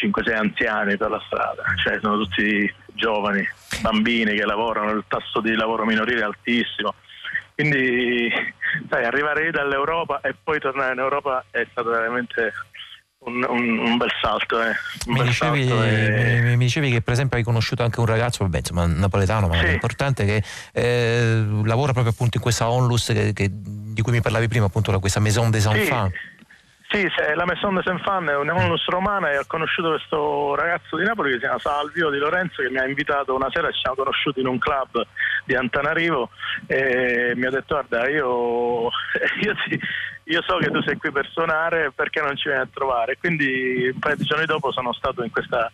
[0.00, 3.46] 5-6 anziani per la strada, cioè sono tutti giovani,
[3.80, 6.94] bambini che lavorano, il tasso di lavoro minorile è altissimo.
[7.54, 8.30] Quindi
[8.88, 12.52] sai, arrivare dall'Europa e poi tornare in Europa è stato veramente
[13.20, 14.60] un, un, un, bel salto.
[14.62, 14.68] Eh.
[15.06, 16.40] Un mi, bel dicevi, salto e...
[16.42, 19.58] mi, mi, dicevi che per esempio hai conosciuto anche un ragazzo, vabbè, insomma, napoletano, ma
[19.58, 19.72] sì.
[19.72, 20.42] importante, che
[20.72, 24.96] eh, lavora proprio appunto in questa onlus che, che, di cui mi parlavi prima, appunto
[25.00, 26.14] questa Maison des Enfants.
[26.14, 26.36] Sì.
[26.90, 31.28] Sì, la Maison de Saint-Fan è un'onlus romana e ho conosciuto questo ragazzo di Napoli
[31.28, 34.40] che si chiama Salvio Di Lorenzo che mi ha invitato una sera, ci siamo conosciuti
[34.40, 35.06] in un club
[35.44, 36.30] di Antanarivo
[36.66, 38.88] e mi ha detto guarda io,
[39.42, 39.78] io, ti,
[40.24, 43.18] io so che tu sei qui per suonare perché non ci vieni a trovare?
[43.18, 45.70] Quindi un paio di giorni dopo sono stato in questa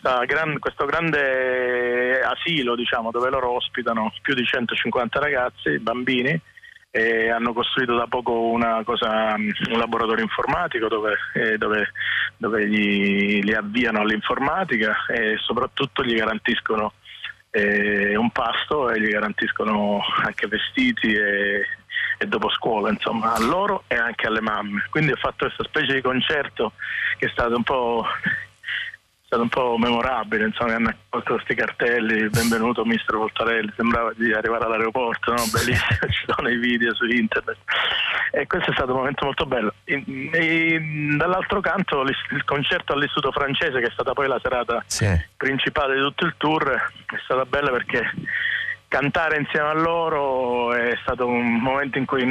[0.00, 6.40] Gran, questo grande asilo diciamo, dove loro ospitano più di 150 ragazzi, bambini
[6.90, 11.92] e hanno costruito da poco cosa, un laboratorio informatico dove, eh, dove,
[12.36, 16.94] dove gli, li avviano all'informatica e soprattutto gli garantiscono
[17.50, 21.64] eh, un pasto e gli garantiscono anche vestiti e,
[22.18, 24.86] e dopo scuola, insomma, a loro e anche alle mamme.
[24.90, 26.72] Quindi ho fatto questa specie di concerto
[27.18, 28.06] che è stato un po'
[29.28, 34.64] stato un po' memorabile, insomma, hanno accolto questi cartelli, benvenuto mister Voltarelli, sembrava di arrivare
[34.64, 35.42] all'aeroporto, no?
[35.52, 37.58] bellissimo, ci sono i video su internet.
[38.30, 39.74] E questo è stato un momento molto bello.
[39.84, 40.02] E,
[40.32, 40.80] e,
[41.14, 45.06] dall'altro canto il concerto all'Istituto francese, che è stata poi la serata sì.
[45.36, 48.10] principale di tutto il tour, è stata bella perché
[48.88, 52.24] cantare insieme a loro è stato un momento in cui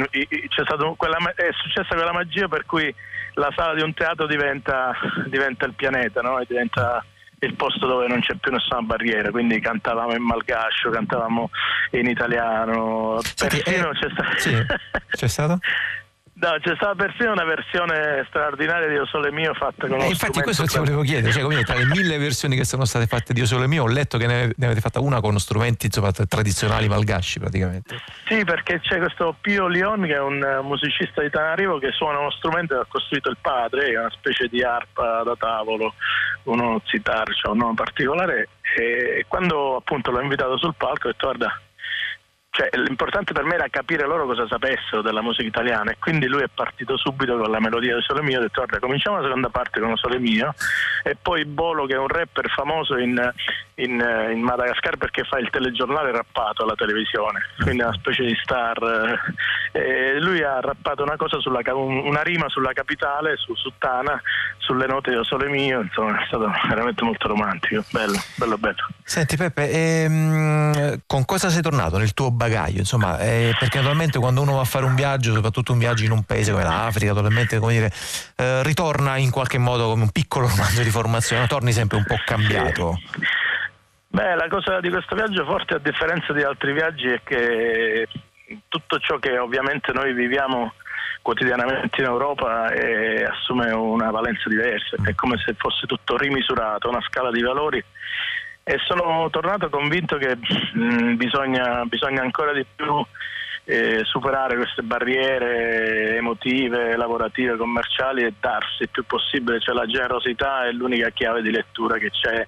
[0.96, 2.92] quella, è successa quella magia per cui
[3.38, 4.92] la sala di un teatro diventa,
[5.26, 6.42] diventa il pianeta, no?
[6.46, 7.04] diventa
[7.40, 11.50] il posto dove non c'è più nessuna barriera, quindi cantavamo in malgascio, cantavamo
[11.92, 13.20] in italiano.
[13.22, 14.38] Senti, Persino eh, c'è stato.
[14.38, 14.66] sì,
[15.10, 15.58] c'è stato?
[16.40, 20.40] No, c'è stata persino una versione straordinaria di O Sole Mio fatta con Eh, infatti
[20.40, 23.32] questo ti volevo chiedere, cioè, come dire, tra le mille versioni che sono state fatte
[23.32, 26.86] di Io Sole Mio, ho letto che ne, avete fatta una con strumenti insomma, tradizionali
[26.86, 27.96] malgasci praticamente.
[28.28, 32.20] Sì, perché c'è questo Pio Leon che è un eh, musicista di Tanarivo che suona
[32.20, 35.94] uno strumento che ha costruito il padre, è una specie di arpa da tavolo,
[36.44, 38.48] uno zitar, cioè un nome particolare.
[38.76, 41.60] E quando appunto l'ho invitato sul palco ho detto guarda,
[42.58, 46.42] cioè, l'importante per me era capire loro cosa sapessero della musica italiana e quindi lui
[46.42, 49.48] è partito subito con la melodia di Sole Mio, ho detto guarda cominciamo la seconda
[49.48, 50.52] parte con Sole Mio
[51.04, 53.32] e poi Bolo che è un rapper famoso in,
[53.78, 58.24] in, eh, in Madagascar perché fa il telegiornale rappato alla televisione, quindi è una specie
[58.24, 59.20] di star.
[59.72, 64.20] eh, E lui ha rappato una, cosa sulla, una rima sulla capitale, su, su Tana,
[64.58, 68.86] sulle note di Sole Mio, insomma è stato veramente molto romantico, bello, bello, bello.
[69.04, 72.78] Senti Peppe, ehm, con cosa sei tornato nel tuo bagaglio?
[72.78, 76.10] Insomma, eh, perché naturalmente quando uno va a fare un viaggio, soprattutto un viaggio in
[76.10, 77.92] un paese come l'Africa, naturalmente come dire,
[78.36, 82.16] eh, ritorna in qualche modo come un piccolo romanzo di formazione, torni sempre un po'
[82.24, 82.98] cambiato.
[84.18, 88.08] Beh, la cosa di questo viaggio forte, a differenza di altri viaggi, è che
[88.66, 90.72] tutto ciò che ovviamente noi viviamo
[91.22, 97.00] quotidianamente in Europa eh, assume una valenza diversa, è come se fosse tutto rimisurato, una
[97.02, 97.80] scala di valori.
[98.64, 103.00] E sono tornato convinto che mh, bisogna, bisogna ancora di più
[103.66, 110.66] eh, superare queste barriere emotive, lavorative, commerciali e darsi il più possibile, cioè la generosità
[110.66, 112.44] è l'unica chiave di lettura che c'è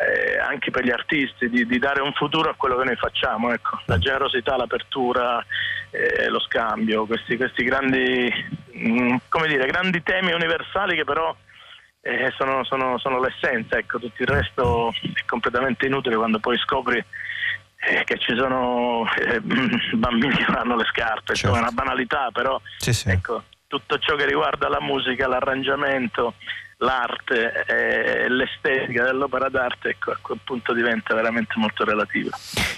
[0.00, 3.52] eh, anche per gli artisti, di, di dare un futuro a quello che noi facciamo,
[3.52, 3.80] ecco.
[3.86, 5.44] la generosità, l'apertura,
[5.90, 8.32] eh, lo scambio, questi, questi grandi,
[8.72, 11.34] mh, come dire, grandi temi universali che però
[12.02, 13.98] eh, sono, sono- sono l'essenza, ecco.
[13.98, 16.96] tutto il resto è completamente inutile quando poi scopri
[17.82, 19.40] eh, che ci sono eh,
[19.96, 23.10] bambini che non hanno le scarpe, insomma, è una banalità, però Sì, sì.
[23.10, 26.34] ecco, tutto ciò che riguarda la musica, l'arrangiamento,
[26.82, 32.30] l'arte, eh, l'estetica dell'opera d'arte, ecco, a quel punto diventa veramente molto relativo.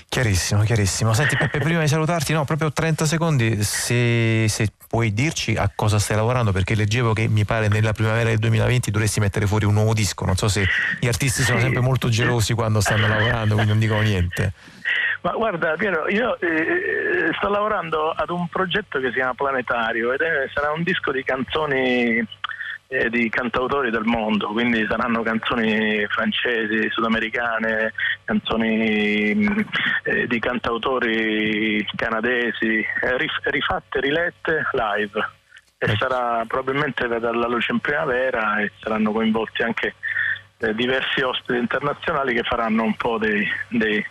[0.09, 1.13] Chiarissimo, chiarissimo.
[1.15, 5.99] Senti Peppe, prima di salutarti, no, proprio 30 secondi, se, se puoi dirci a cosa
[5.99, 9.75] stai lavorando, perché leggevo che mi pare nella primavera del 2020 dovresti mettere fuori un
[9.75, 10.67] nuovo disco, non so se
[11.01, 11.65] gli artisti sono Sì.
[11.65, 14.53] sempre molto gelosi quando stanno lavorando, quindi non dicono niente.
[15.23, 20.21] Ma guarda Piero, io eh, sto lavorando ad un progetto che si chiama Planetario ed
[20.21, 22.27] è- sarà un disco di canzoni
[22.93, 27.95] eh, di cantautori del mondo, quindi saranno canzoni francesi, sudamericane,
[28.25, 29.67] canzoni mh,
[30.05, 35.31] eh, di cantautori canadesi, eh, rif- rifatte, rilette live.
[35.79, 39.95] E sarà probabilmente vedrà la luce in primavera e saranno coinvolti anche
[40.59, 44.05] eh, diversi ospiti internazionali che faranno un po' dei, dei-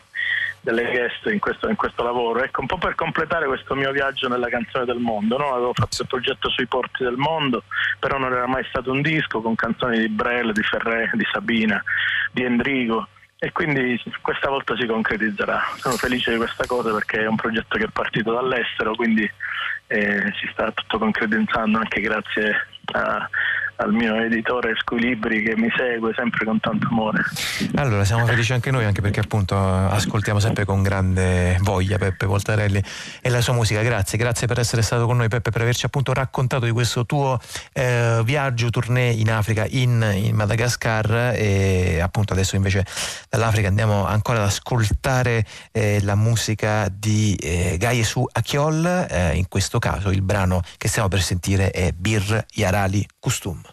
[0.62, 2.44] delle guest in questo, in questo lavoro.
[2.44, 5.54] Ecco, un po' per completare questo mio viaggio nella canzone del mondo, no?
[5.54, 7.64] avevo fatto il progetto sui porti del mondo,
[8.00, 11.84] però non era mai stato un disco con canzoni di Brel, di Ferré, di Sabina,
[12.32, 13.08] di Endrigo
[13.44, 15.64] e quindi questa volta si concretizzerà.
[15.78, 19.30] Sono felice di questa cosa perché è un progetto che è partito dall'estero, quindi
[19.88, 23.28] eh, si sta tutto concretizzando anche grazie a-
[23.82, 27.24] al mio editore Squilibri che mi segue sempre con tanto amore.
[27.76, 32.82] Allora, siamo felici anche noi, anche perché appunto ascoltiamo sempre con grande voglia Peppe Voltarelli
[33.22, 33.82] e la sua musica.
[33.82, 37.40] Grazie, grazie per essere stato con noi Peppe, per averci appunto raccontato di questo tuo
[37.74, 42.86] eh, viaggio tournée in Africa, in, in Madagascar e appunto adesso invece
[43.30, 49.48] dall'Africa andiamo ancora ad ascoltare eh, la musica di eh, Gaye Su Achiol, eh, in
[49.48, 53.71] questo caso il brano che stiamo per sentire è Bir Yarali Custum.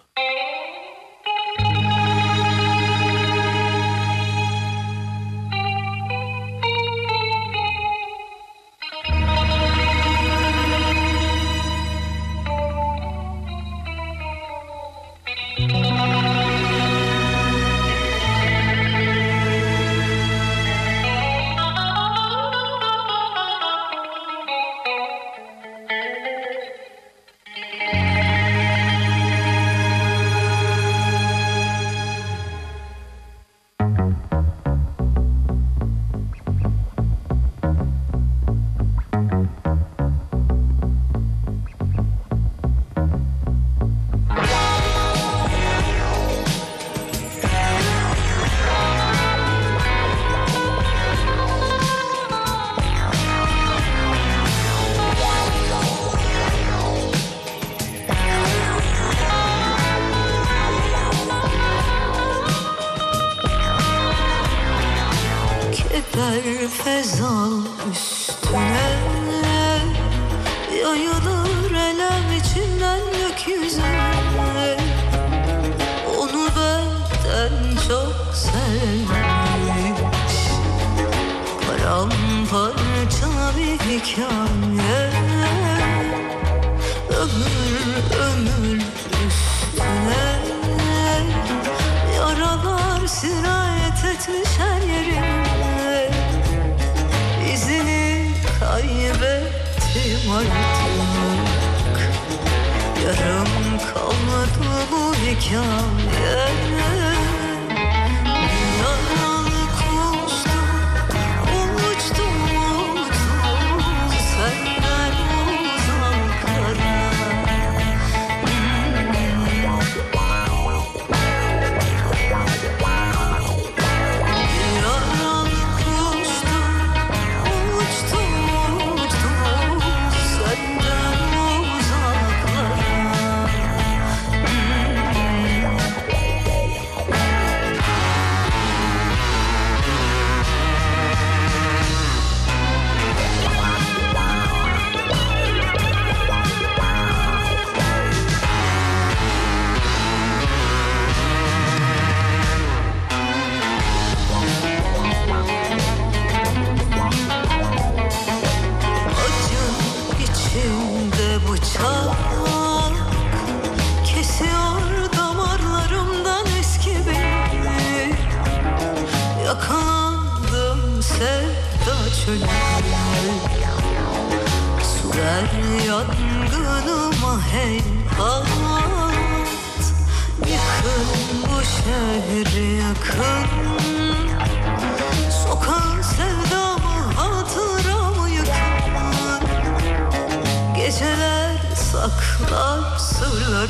[192.08, 193.68] Saklar sırları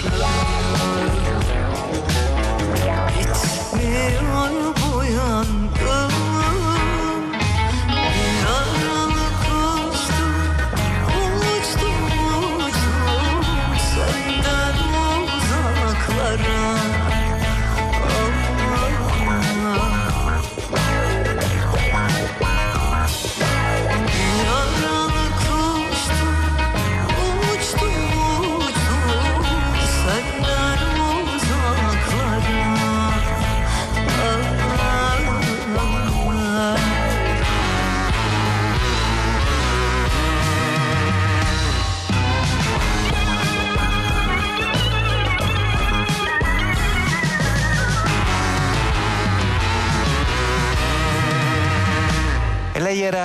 [3.19, 5.38] Bitmiyor bu yangın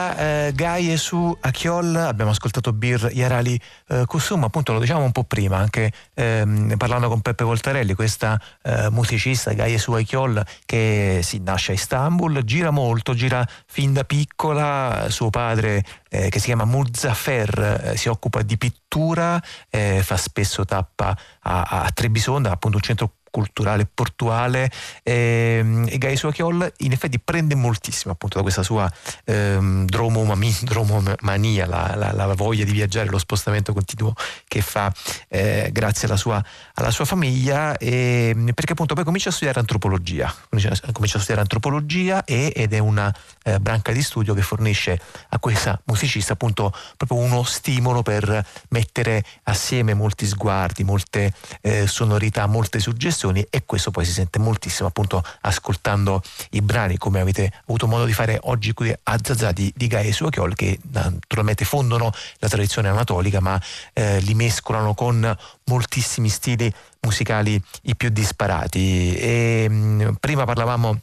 [0.03, 4.05] Era eh, Gaie su Achiol, abbiamo ascoltato Bir Yarali eh,
[4.41, 9.53] appunto lo diciamo un po' prima, anche ehm, parlando con Peppe Voltarelli, questa eh, musicista
[9.53, 15.29] Gaie su Achiol che si nasce a Istanbul, gira molto, gira fin da piccola, suo
[15.29, 21.17] padre eh, che si chiama Muzzafer eh, si occupa di pittura, eh, fa spesso tappa
[21.43, 23.13] a, a Trebisonda, appunto un centro
[23.43, 24.69] culturale portuale
[25.01, 28.87] ehm, e Gaia Suachiol in effetti prende moltissimo appunto da questa sua
[29.25, 34.13] ehm, dromomami- dromomania, la, la- la voglia di viaggiare, lo spostamento continuo
[34.47, 34.93] che fa
[35.29, 36.43] eh, grazie alla sua,
[36.75, 41.41] alla sua famiglia e, perché appunto poi comincia a studiare antropologia, comincia, comincia a studiare
[41.41, 43.11] antropologia e- ed è una
[43.45, 44.99] eh, branca di studio che fornisce
[45.29, 52.45] a questa musicista appunto proprio uno stimolo per mettere assieme molti sguardi, molte eh, sonorità,
[52.45, 56.21] molte suggestioni e questo poi si sente moltissimo appunto ascoltando
[56.51, 60.09] i brani come avete avuto modo di fare oggi qui a Zazà di, di Gaia
[60.09, 63.59] e Suochiol che naturalmente fondono la tradizione anatolica ma
[63.93, 66.71] eh, li mescolano con moltissimi stili
[67.01, 69.15] musicali i più disparati.
[69.15, 70.99] E mh, prima parlavamo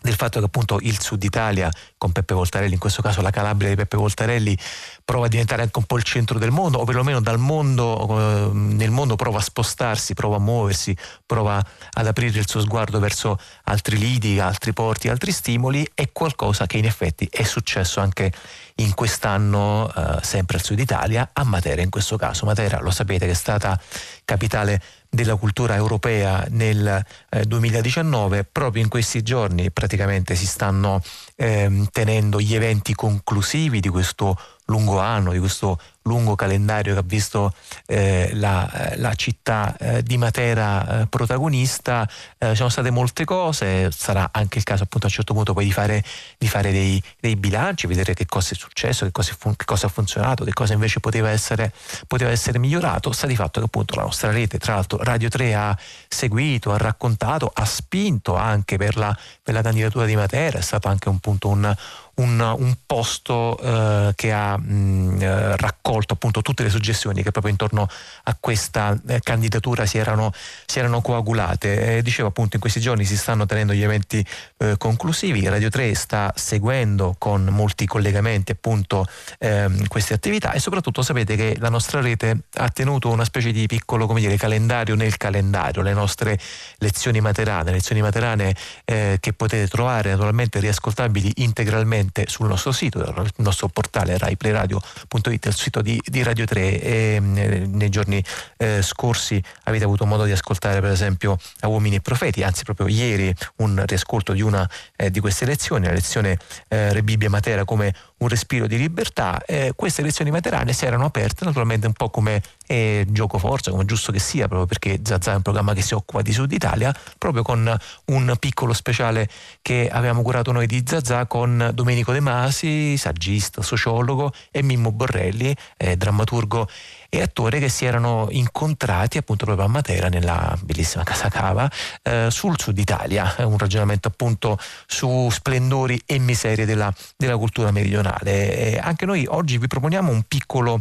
[0.00, 3.70] del fatto che appunto il sud Italia con Peppe Voltarelli, in questo caso la Calabria
[3.70, 4.56] di Peppe Voltarelli,
[5.04, 8.52] prova a diventare anche un po' il centro del mondo, o perlomeno dal mondo, eh,
[8.52, 10.96] nel mondo prova a spostarsi, prova a muoversi,
[11.26, 16.66] prova ad aprire il suo sguardo verso altri lidi, altri porti, altri stimoli, è qualcosa
[16.66, 18.32] che in effetti è successo anche
[18.76, 22.46] in quest'anno, eh, sempre al sud Italia, a Matera in questo caso.
[22.46, 23.78] Matera, lo sapete, che è stata
[24.24, 24.80] capitale
[25.10, 31.02] della cultura europea nel eh, 2019, proprio in questi giorni praticamente si stanno
[31.36, 34.36] ehm, tenendo gli eventi conclusivi di questo
[34.68, 35.78] lungo anno, di questo
[36.08, 37.54] lungo calendario che ha visto
[37.86, 42.08] eh, la, la, città eh, di Matera eh, protagonista,
[42.38, 45.52] eh, ci sono state molte cose, sarà anche il caso appunto a un certo punto
[45.52, 46.02] poi di fare,
[46.38, 49.86] di fare dei, dei, bilanci, vedere che cosa è successo, che cosa, fun- che cosa,
[49.86, 51.72] ha funzionato, che cosa invece poteva essere,
[52.06, 53.12] poteva essere migliorato.
[53.12, 55.78] Sta di fatto che appunto la nostra rete, tra l'altro Radio 3 ha
[56.08, 60.88] seguito, ha raccontato, ha spinto anche per la, per la candidatura di Matera, è stato
[60.88, 61.74] anche un punto un
[62.18, 67.52] un, un posto eh, che ha mh, eh, raccolto appunto tutte le suggestioni che proprio
[67.52, 67.88] intorno
[68.24, 70.32] a questa eh, candidatura si erano,
[70.66, 72.02] si erano coagulate.
[72.02, 74.24] dicevo appunto in questi giorni si stanno tenendo gli eventi
[74.58, 79.06] eh, conclusivi, Radio 3 sta seguendo con molti collegamenti appunto
[79.38, 80.52] ehm, queste attività.
[80.52, 84.36] E soprattutto sapete che la nostra rete ha tenuto una specie di piccolo come dire,
[84.36, 86.38] calendario nel calendario, le nostre
[86.78, 88.54] lezioni materane, lezioni materane
[88.84, 95.46] eh, che potete trovare naturalmente riascoltabili integralmente direttamente sul nostro sito, il nostro portale raiplayradio.it,
[95.46, 98.22] il sito di, di Radio 3 e nei giorni
[98.56, 102.88] eh, scorsi avete avuto modo di ascoltare per esempio a Uomini e Profeti, anzi proprio
[102.88, 107.64] ieri un riascolto di una eh, di queste lezioni, la lezione eh, Re Bibbia Matera
[107.64, 109.42] come un respiro di libertà.
[109.44, 113.84] Eh, queste lezioni materane si erano aperte naturalmente un po' come eh, gioco forza, come
[113.84, 116.94] giusto che sia, proprio perché Zazà è un programma che si occupa di Sud Italia,
[117.16, 117.76] proprio con
[118.06, 119.28] un piccolo speciale
[119.62, 125.54] che avevamo curato noi di Zazà con Domenico De Masi, saggista, sociologo, e Mimmo Borrelli,
[125.76, 126.68] eh, drammaturgo
[127.10, 131.70] e attore che si erano incontrati appunto proprio a Matera nella bellissima Casa Cava
[132.02, 138.74] eh, sul sud Italia, un ragionamento appunto su splendori e miserie della, della cultura meridionale.
[138.74, 140.80] E anche noi oggi vi proponiamo un piccolo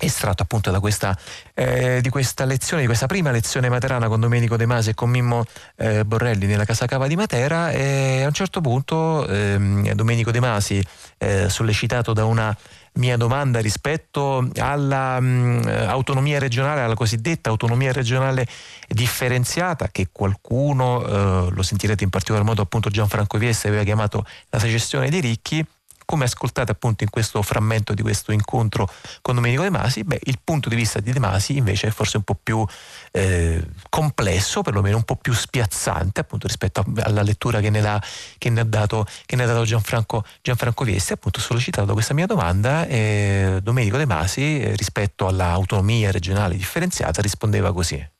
[0.00, 1.16] estratto appunto da questa,
[1.54, 5.08] eh, di questa lezione, di questa prima lezione materana con Domenico De Masi e con
[5.08, 5.44] Mimmo
[5.76, 10.40] eh, Borrelli nella Casa Cava di Matera e a un certo punto ehm, Domenico De
[10.40, 10.84] Masi,
[11.18, 12.54] eh, sollecitato da una
[12.94, 18.46] mia domanda rispetto all'autonomia mm, regionale, alla cosiddetta autonomia regionale
[18.88, 24.58] differenziata che qualcuno, eh, lo sentirete in particolar modo appunto Gianfranco Vieste aveva chiamato la
[24.58, 25.64] secessione dei ricchi,
[26.04, 28.88] come ascoltate appunto in questo frammento di questo incontro
[29.22, 32.16] con Domenico De Masi, beh, il punto di vista di De Masi invece è forse
[32.16, 32.64] un po' più
[33.12, 38.00] eh, complesso, perlomeno un po' più spiazzante appunto rispetto alla lettura che ne,
[38.38, 42.26] che ne ha, dato, che ne ha dato Gianfranco, Gianfranco Viesti, appunto sollecitato questa mia
[42.26, 48.13] domanda, eh, Domenico De Masi eh, rispetto all'autonomia regionale differenziata rispondeva così.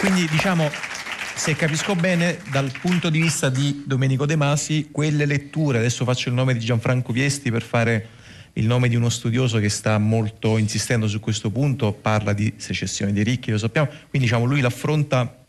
[0.00, 0.70] Quindi diciamo,
[1.36, 6.30] se capisco bene, dal punto di vista di Domenico De Masi, quelle letture, adesso faccio
[6.30, 8.08] il nome di Gianfranco Viesti per fare
[8.54, 13.12] il nome di uno studioso che sta molto insistendo su questo punto, parla di secessione
[13.12, 15.44] dei ricchi, lo sappiamo, quindi diciamo, lui l'affronta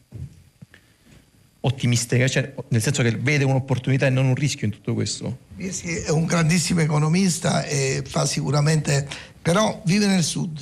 [1.62, 5.38] ottimistica, cioè, nel senso che vede un'opportunità e non un rischio in tutto questo.
[5.56, 9.08] Viesti è un grandissimo economista e fa sicuramente,
[9.42, 10.62] però vive nel sud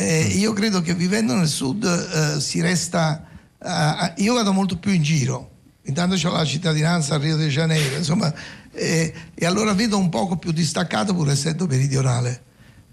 [0.00, 3.26] eh, io credo che vivendo nel sud eh, si resta...
[3.62, 5.50] Eh, io vado molto più in giro,
[5.82, 8.32] intanto ho la cittadinanza a Rio de Janeiro, insomma,
[8.72, 9.12] e
[9.42, 12.44] allora vedo un poco più distaccato pur essendo meridionale.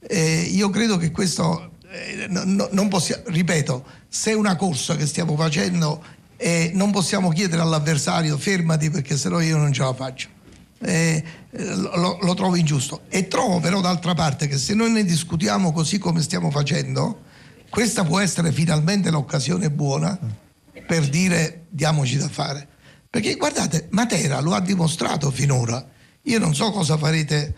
[0.10, 5.38] io credo che questo eh, no, non possiamo, ripeto, se è una corsa che stiamo
[5.38, 6.04] facendo
[6.36, 10.36] eh, non possiamo chiedere all'avversario fermati perché sennò io non ce la faccio
[10.80, 13.02] eh, lo, lo, trovo ingiusto.
[13.10, 17.24] E trovo però d'altra parte che se noi ne discutiamo così come stiamo facendo,
[17.70, 20.18] questa può essere finalmente l'occasione buona
[20.86, 22.68] per dire diamoci da fare.
[23.10, 25.86] Perché guardate, Matera lo ha dimostrato finora.
[26.24, 27.56] Io non so cosa farete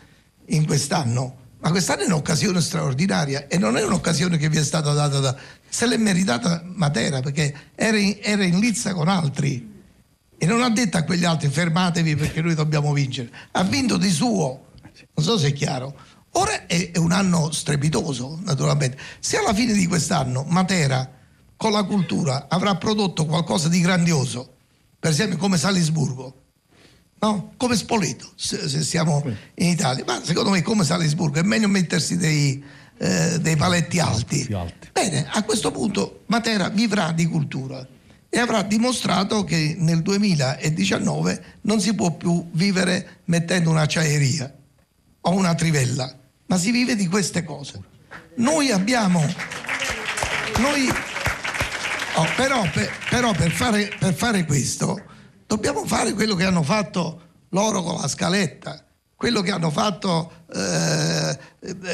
[0.48, 4.94] in quest'anno, ma quest'anno è un'occasione straordinaria e non è un'occasione che vi è stata
[4.94, 5.36] data da...
[5.68, 9.78] Se l'è meritata Matera perché era in, era in lizza con altri
[10.42, 14.10] e non ha detto a quegli altri fermatevi perché noi dobbiamo vincere, ha vinto di
[14.10, 14.68] suo,
[15.14, 15.94] non so se è chiaro.
[16.34, 18.98] Ora è, un anno strepitoso, naturalmente.
[19.20, 21.12] Se alla fine di quest'anno Matera
[21.58, 24.56] con la cultura avrà prodotto qualcosa di grandioso,
[24.98, 26.42] per esempio come Salisburgo,
[27.20, 27.54] no?
[27.58, 29.22] come Spoleto, se, siamo
[29.56, 32.64] in Italia, ma secondo me come Salisburgo è meglio mettersi dei,
[32.98, 34.48] eh, dei paletti alti.
[34.94, 37.86] Bene, a questo punto Matera vivrà di cultura
[38.30, 44.54] e avrà dimostrato che nel 2019 non si può più vivere mettendo un'acciaieria
[45.22, 46.16] o una trivella,
[46.46, 47.82] ma si vive di queste cose.
[48.36, 49.20] Noi abbiamo...
[50.58, 50.90] Noi,
[52.16, 55.02] oh, però, per, però per, fare, per fare questo
[55.48, 58.84] dobbiamo fare quello che hanno fatto loro con la scaletta,
[59.16, 61.38] quello che hanno fatto eh,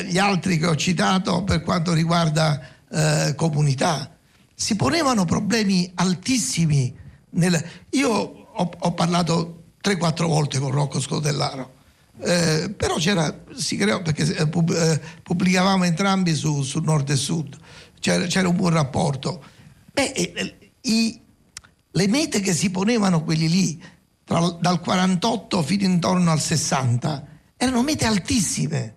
[0.05, 2.59] gli altri che ho citato per quanto riguarda
[2.89, 4.14] eh, comunità
[4.55, 6.95] si ponevano problemi altissimi.
[7.31, 7.63] Nel...
[7.91, 11.73] Io ho, ho parlato 3-4 volte con Rocco Scodellaro,
[12.21, 17.57] eh, però c'era, si creò perché eh, eh, pubblicavamo entrambi su, su, Nord e Sud,
[17.99, 19.43] c'era, c'era un buon rapporto.
[19.91, 21.21] Beh, eh, i,
[21.91, 23.83] le mete che si ponevano quelli lì,
[24.23, 27.27] tra, dal 48 fino intorno al 60,
[27.57, 28.93] erano mete altissime.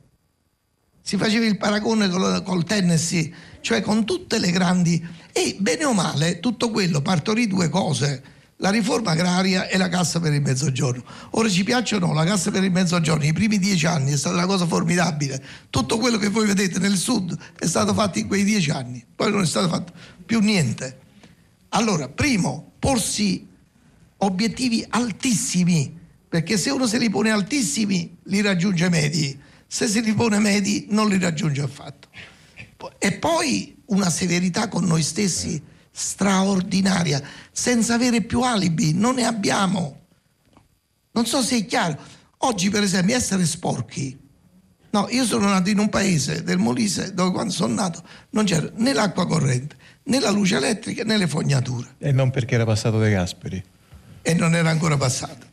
[1.02, 5.26] Si faceva il paragone col, col Tennessee, cioè con tutte le grandi...
[5.38, 8.22] E bene o male, tutto quello partorì due cose
[8.56, 11.04] la riforma agraria e la cassa per il mezzogiorno.
[11.30, 14.16] Ora ci piacciono o no, la cassa per il mezzogiorno, i primi dieci anni è
[14.16, 15.40] stata una cosa formidabile.
[15.70, 19.30] Tutto quello che voi vedete nel sud è stato fatto in quei dieci anni, poi
[19.30, 19.92] non è stato fatto
[20.26, 20.98] più niente.
[21.68, 23.46] Allora, primo, porsi
[24.16, 25.96] obiettivi altissimi,
[26.28, 29.38] perché se uno se li pone altissimi li raggiunge medi,
[29.68, 32.08] se se li pone medi non li raggiunge affatto.
[32.98, 37.20] E poi una severità con noi stessi straordinaria,
[37.50, 40.06] senza avere più alibi, non ne abbiamo.
[41.12, 41.98] Non so se è chiaro.
[42.38, 44.26] Oggi, per esempio, essere sporchi.
[44.90, 48.70] No, io sono nato in un paese del Molise dove quando sono nato non c'era
[48.76, 51.96] né l'acqua corrente, né la luce elettrica, né le fognature.
[51.98, 53.62] E non perché era passato De Gasperi.
[54.22, 55.46] E non era ancora passato.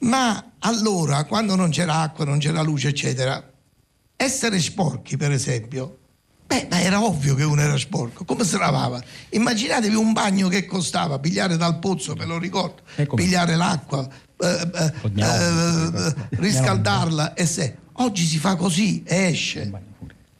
[0.00, 3.52] Ma allora, quando non c'era acqua, non c'era luce, eccetera,
[4.16, 6.00] essere sporchi, per esempio,
[6.46, 9.02] Beh, ma era ovvio che uno era sporco, come si lavava?
[9.30, 12.82] Immaginatevi un bagno che costava, pigliare dal pozzo, me lo ricordo,
[13.14, 14.06] pigliare l'acqua,
[14.38, 17.76] eh, eh, eh, riscaldarla e se.
[17.98, 19.70] Oggi si fa così e esce.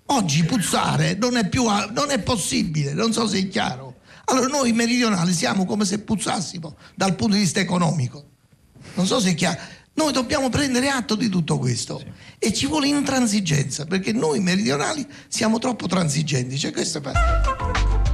[0.07, 3.97] Oggi puzzare non è più non è possibile, non so se è chiaro.
[4.27, 8.25] Allora noi meridionali siamo come se puzzassimo dal punto di vista economico.
[8.95, 9.59] Non so se è chiaro.
[9.97, 12.07] Noi dobbiamo prendere atto di tutto questo sì.
[12.39, 16.59] e ci vuole intransigenza perché noi meridionali siamo troppo transigenti.
[16.59, 18.14] Cioè, questo è...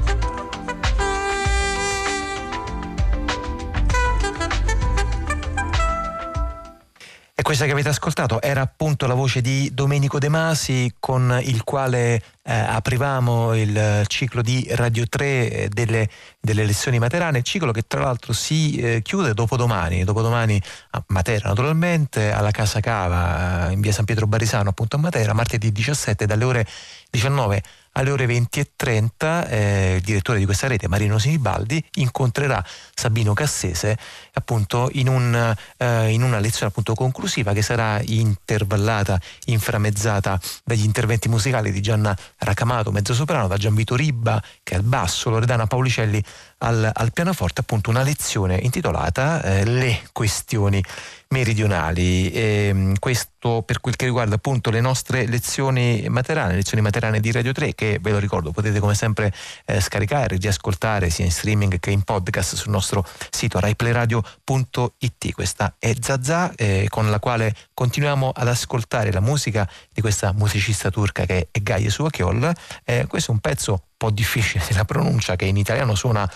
[7.41, 11.65] E questa che avete ascoltato era appunto la voce di Domenico De Masi con il
[11.65, 16.07] quale eh, aprivamo il ciclo di Radio 3 eh, delle,
[16.39, 20.61] delle, lezioni materane, ciclo che tra l'altro si eh, chiude dopodomani, dopodomani
[20.91, 25.33] a Matera naturalmente, alla Casa Cava eh, in via San Pietro Barisano appunto a Matera,
[25.33, 26.67] martedì 17 dalle ore
[27.09, 27.63] 19
[27.93, 32.65] alle ore 20 e 30 eh, il direttore di questa rete Marino Sinibaldi incontrerà
[32.95, 33.97] Sabino Cassese
[34.35, 41.29] appunto in, un, eh, in una lezione appunto conclusiva che sarà intervallata, inframezzata dagli interventi
[41.29, 46.23] musicali di Gianna Racamato, mezzo soprano, da Gianvito Ribba che è al basso, Loredana Paulicelli
[46.63, 50.83] al, al pianoforte, appunto una lezione intitolata eh, Le questioni
[51.29, 52.31] meridionali.
[52.33, 57.33] E, ehm, questo per quel che riguarda appunto le nostre lezioni materane, lezioni materane di
[57.33, 59.33] Radio 3 che ve lo ricordo potete come sempre
[59.65, 65.33] eh, scaricare, riascoltare sia in streaming che in podcast sul nostro sito raiplayradio.it.
[65.33, 70.91] Questa è Zazà eh, con la quale continuiamo ad ascoltare la musica di questa musicista
[70.91, 72.53] turca che è Gaye Suakiol.
[72.85, 76.27] Eh, questo è un pezzo po' difficile la pronuncia che in italiano suona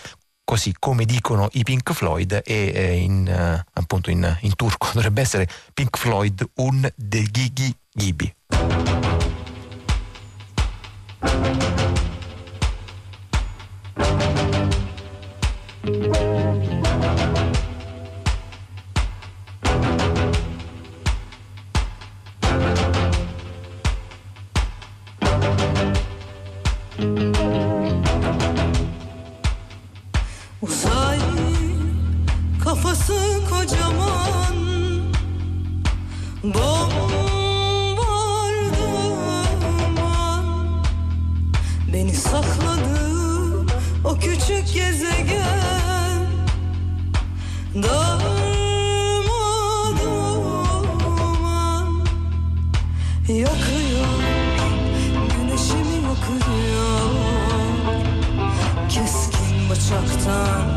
[0.45, 5.23] così come dicono i Pink Floyd e eh, in, eh, appunto in, in, turco dovrebbe
[5.23, 8.35] essere Pink Floyd un delgigi gibi.
[13.97, 14.54] thank
[36.45, 37.97] Bombardıman
[41.93, 43.67] Beni sakladı
[44.05, 46.27] o küçük gezegen.
[47.75, 48.35] Darmaduman
[53.29, 54.25] Yakıyor
[55.39, 57.11] güneşimi yakıyor.
[58.89, 60.74] Keskin bıçaktan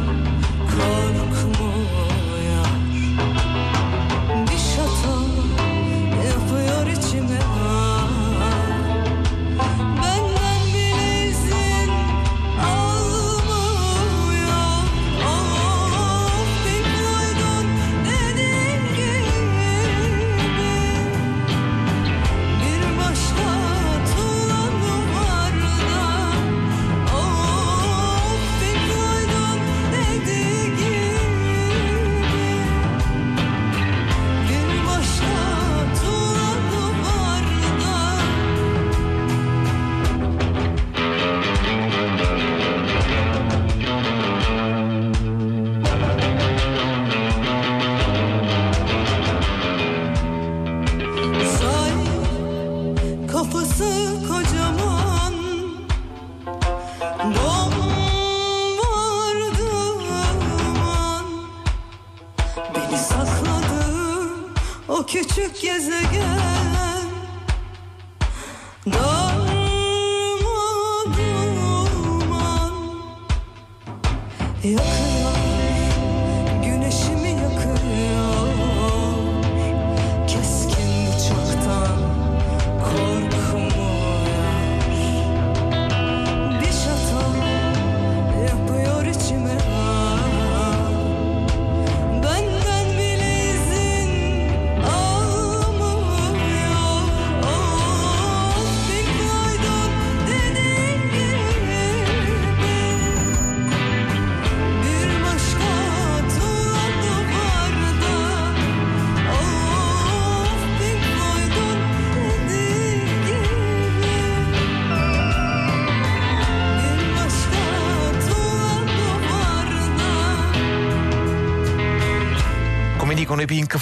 [65.07, 66.76] küçük gezegen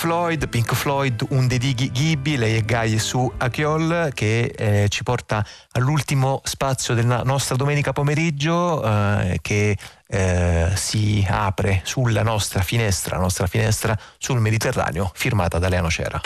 [0.06, 5.02] Floyd, Pink Floyd un de Dighi Ghibbi, lei è Gaia su Achiol che eh, ci
[5.02, 9.76] porta all'ultimo spazio della nostra domenica pomeriggio eh, che
[10.06, 16.22] eh, si apre sulla nostra finestra, la nostra finestra sul Mediterraneo, firmata da Leano Cera.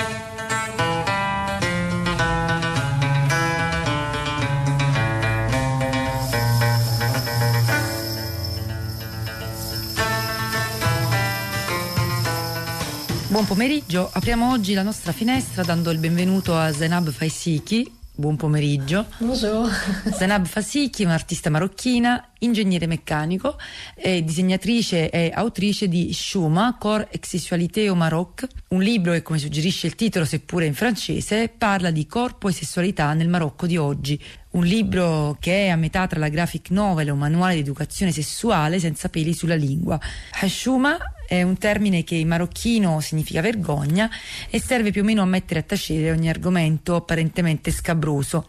[13.29, 17.97] Buon pomeriggio, apriamo oggi la nostra finestra dando il benvenuto a Zenab Faisiki.
[18.15, 19.05] Buon pomeriggio.
[19.19, 19.69] Bonjour.
[20.11, 23.55] Zenab Fasiki è un'artista marocchina, ingegnere meccanico,
[23.95, 29.85] disegnatrice e autrice di Shuma, Corps et Sessualité au Maroc, un libro che, come suggerisce
[29.85, 34.19] il titolo, seppure in francese, parla di corpo e sessualità nel Marocco di oggi.
[34.51, 38.11] Un libro che è a metà tra la graphic novel e un manuale di educazione
[38.11, 39.99] sessuale senza peli sulla lingua.
[40.41, 40.97] Hashuma
[41.29, 44.09] è un termine che in marocchino significa vergogna
[44.49, 48.47] e serve più o meno a mettere a tacere ogni argomento apparentemente scabroso.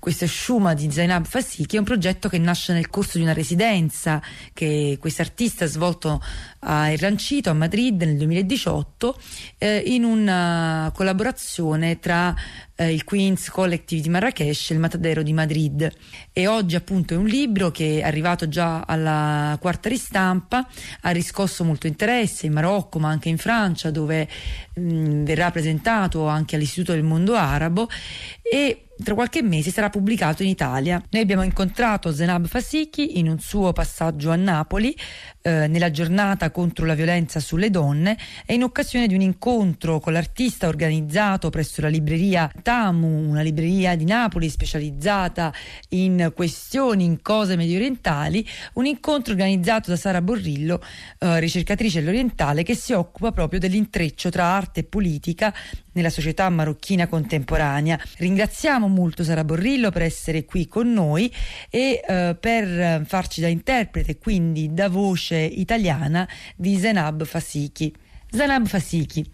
[0.00, 4.22] Questo Shuma di Zainab Fasiki è un progetto che nasce nel corso di una residenza
[4.54, 6.22] che questo artista ha svolto
[6.60, 9.20] a Errancito a Madrid nel 2018
[9.58, 12.34] eh, in una collaborazione tra
[12.76, 15.92] eh, il Queen's Collective di Marrakesh e il Matadero di Madrid.
[16.32, 20.66] E oggi appunto è un libro che è arrivato già alla quarta ristampa
[21.02, 24.26] ha riscosso molto interesse in Marocco ma anche in Francia dove
[24.76, 27.86] mh, verrà presentato anche all'Istituto del Mondo Arabo.
[28.42, 31.02] E tra qualche mese sarà pubblicato in Italia.
[31.10, 34.96] Noi abbiamo incontrato Zenab Fasiki in un suo passaggio a Napoli
[35.42, 40.12] eh, nella giornata contro la violenza sulle donne e in occasione di un incontro con
[40.12, 45.50] l'artista organizzato presso la libreria Tamu, una libreria di Napoli specializzata
[45.90, 50.82] in questioni, in cose medio orientali, un incontro organizzato da Sara Borrillo,
[51.18, 55.54] eh, ricercatrice all'orientale, che si occupa proprio dell'intreccio tra arte e politica
[55.92, 57.98] nella società marocchina contemporanea.
[58.18, 61.32] Ringraziamo molto Sara Borrillo per essere qui con noi
[61.70, 67.92] e eh, per farci da interprete, quindi da voce italiana di Zenab Fasiki.
[68.30, 69.24] Zenab Fasiki.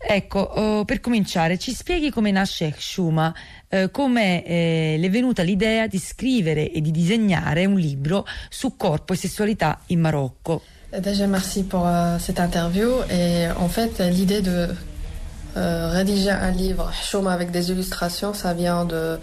[0.00, 3.34] Ecco, oh, per cominciare, ci spieghi come nasce Shuma,
[3.68, 8.76] eh, come eh, le è venuta l'idea di scrivere e di disegnare un libro su
[8.76, 10.62] corpo e sessualità in Marocco.
[10.90, 13.02] Déjà, merci pour euh, cette interview.
[13.10, 14.68] Et en fait, l'idée de
[15.56, 19.18] euh, rédiger un livre, Chouma, avec des illustrations, ça vient de.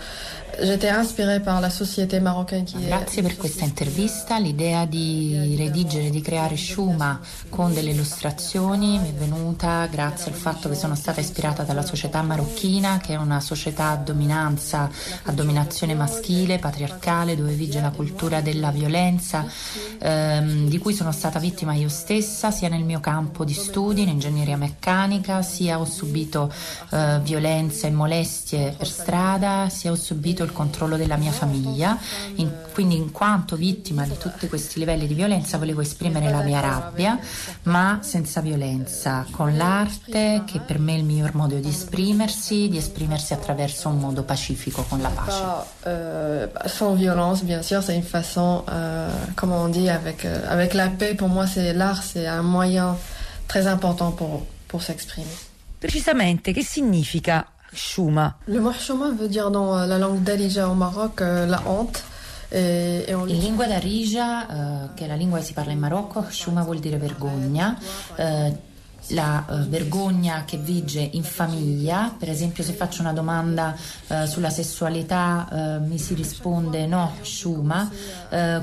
[2.86, 4.38] Grazie per questa intervista.
[4.38, 7.20] L'idea di redigere, di creare Shuma
[7.50, 12.22] con delle illustrazioni mi è venuta grazie al fatto che sono stata ispirata dalla società
[12.22, 14.90] marocchina, che è una società a dominanza,
[15.24, 19.46] a dominazione maschile, patriarcale, dove vige la cultura della violenza,
[20.00, 24.10] ehm, di cui sono stata vittima io stessa, sia nel mio campo di studi, in
[24.10, 26.52] ingegneria meccanica, sia ho subito
[26.92, 31.98] eh, violenza e molestie per strada, sia ho subito il controllo della mia famiglia,
[32.36, 36.60] in- quindi in quanto vittima di tutti questi livelli di violenza volevo esprimere la mia
[36.60, 37.20] rabbia,
[37.64, 42.78] ma senza violenza, con l'arte che per me è il miglior modo di esprimersi, di
[42.78, 45.42] esprimersi attraverso un modo pacifico con la pace.
[45.42, 50.46] Pas, euh, sans violence, bien sûr, c'est une façon, euh, comment on dit, avec, euh,
[50.48, 51.16] avec la paix.
[51.16, 52.98] Pour moi, c'est l'art, c'est un moyen
[53.48, 55.28] très important pour, pour s'exprimer.
[55.80, 57.46] Precisamente, che significa
[57.76, 58.38] Shuma?
[58.48, 62.04] Le mot chouma veut dire dans euh, la langue d'Alija au Maroc euh, la honte.
[62.52, 66.80] In lingua d'Arija, eh, che è la lingua che si parla in Marocco, Shuma vuol
[66.80, 67.78] dire vergogna.
[68.16, 68.74] eh,
[69.10, 73.76] la uh, vergogna che vige in famiglia, per esempio se faccio una domanda
[74.08, 77.88] uh, sulla sessualità mi si risponde no, Shuma,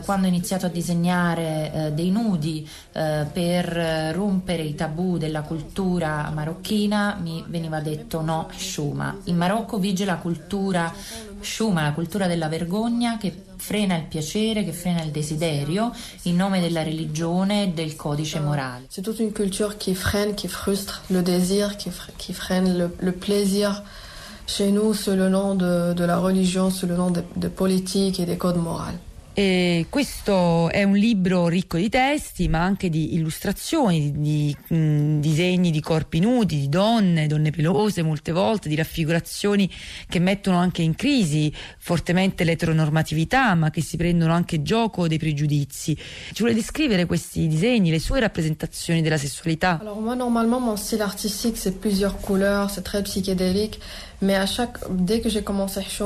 [0.05, 7.43] quando ho iniziato a disegnare dei nudi per rompere i tabù della cultura marocchina mi
[7.49, 9.17] veniva detto no, Shuma.
[9.25, 10.93] In Marocco vige la cultura
[11.41, 15.93] Shuma, la cultura della vergogna che frena il piacere, che frena il desiderio
[16.23, 18.87] in nome della religione e del codice morale.
[18.89, 23.13] C'est toute une culture qui freine, qui frustre le désir, qui, qui freine le, le
[23.13, 23.83] plaisir
[24.47, 28.21] chez nous sous le nom de, de la religion, sous le nom de, de politique
[28.21, 28.99] et des codes moraux.
[29.35, 35.21] E questo è un libro ricco di testi, ma anche di illustrazioni, di, di mh,
[35.21, 39.71] disegni di corpi nudi, di donne, donne pelose molte volte, di raffigurazioni
[40.07, 45.97] che mettono anche in crisi fortemente l'eteronormatività, ma che si prendono anche gioco dei pregiudizi.
[45.97, 49.79] Ci vuole descrivere questi disegni, le sue rappresentazioni della sessualità?
[49.81, 53.79] Alors moi normalement mon style artistique c'est plusieurs couleurs, c'est très psychédélique.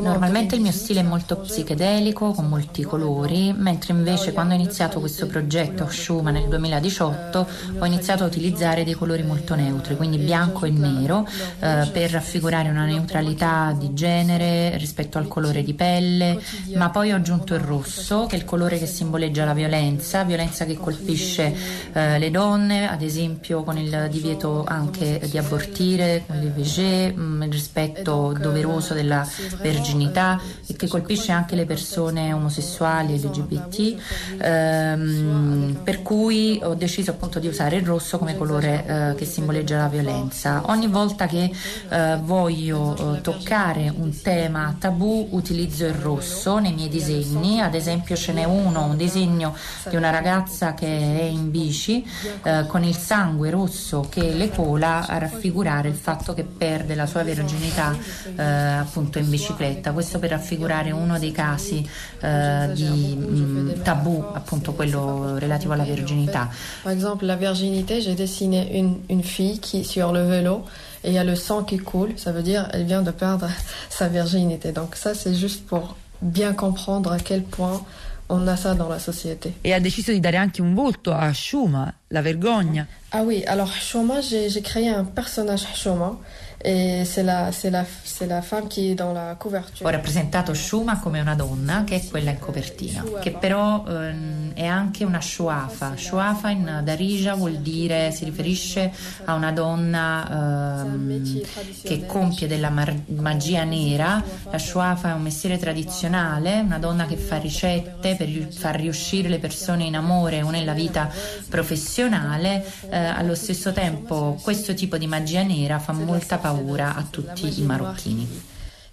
[0.09, 5.01] Normalmente il mio stile è molto psichedelico, con molti colori, mentre invece quando ho iniziato
[5.01, 7.47] questo progetto Shuma nel 2018
[7.79, 11.29] ho iniziato a utilizzare dei colori molto neutri, quindi bianco e nero,
[11.61, 16.41] eh, per raffigurare una neutralità di genere rispetto al colore di pelle,
[16.75, 20.65] ma poi ho aggiunto il rosso, che è il colore che simboleggia la violenza, violenza
[20.65, 21.55] che colpisce
[21.93, 28.06] eh, le donne, ad esempio con il divieto anche di abortire, con l'IVG, mm, rispetto
[28.07, 29.27] rispetto doveroso della
[29.61, 33.97] verginità e che colpisce anche le persone omosessuali e LGBT,
[34.39, 39.79] ehm, per cui ho deciso appunto di usare il rosso come colore eh, che simboleggia
[39.79, 40.63] la violenza.
[40.67, 41.51] Ogni volta che
[41.89, 48.15] eh, voglio eh, toccare un tema tabù utilizzo il rosso nei miei disegni, ad esempio
[48.17, 49.55] ce n'è uno, un disegno
[49.89, 52.07] di una ragazza che è in bici
[52.43, 57.07] eh, con il sangue rosso che le cola a raffigurare il fatto che perde la
[57.07, 57.96] sua verginità
[58.37, 61.89] eh, appunto in bicicletta, questo per raffigurare uno dei casi
[62.21, 66.49] eh, di mh, tabù, appunto quello relativo alla verginità.
[66.83, 70.65] Per esempio la virginité, j'ai dessiné une, une fille qui sur le vélo
[71.03, 73.49] et il y a le sang qui coule, ça veut dire elle vient de perdre
[73.89, 74.73] sa virginité.
[74.73, 77.83] Donc ça c'est juste pour bien comprendre à quel point
[78.29, 79.55] on a ça dans la société.
[79.63, 82.87] E ha deciso di dare anche un volto a Shuma, la vergogna.
[83.11, 86.19] Ah oui, alors Shuma, j'ai créé un personnage Shuma
[86.59, 89.87] e c'est la, c'est la, c'est la femme qui est dans la couverture.
[89.87, 94.65] Ho rappresentato Shuma come una donna che è quella in copertina, che però ehm, è
[94.65, 95.97] anche una shuafa.
[95.97, 98.91] Shuafa in Darija vuol dire, si riferisce
[99.25, 101.43] a una donna ehm,
[101.83, 104.23] che compie della mar- magia nera.
[104.51, 109.39] La shuafa è un mestiere tradizionale, una donna che fa ricette per far riuscire le
[109.39, 111.11] persone in amore o nella vita
[111.49, 112.65] professionale.
[112.89, 117.63] Eh, allo stesso tempo questo tipo di magia nera fa molta paura a tutti i
[117.63, 118.29] marocchini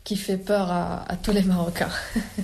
[0.04, 1.88] qui fait peur à, a tous les Marocains.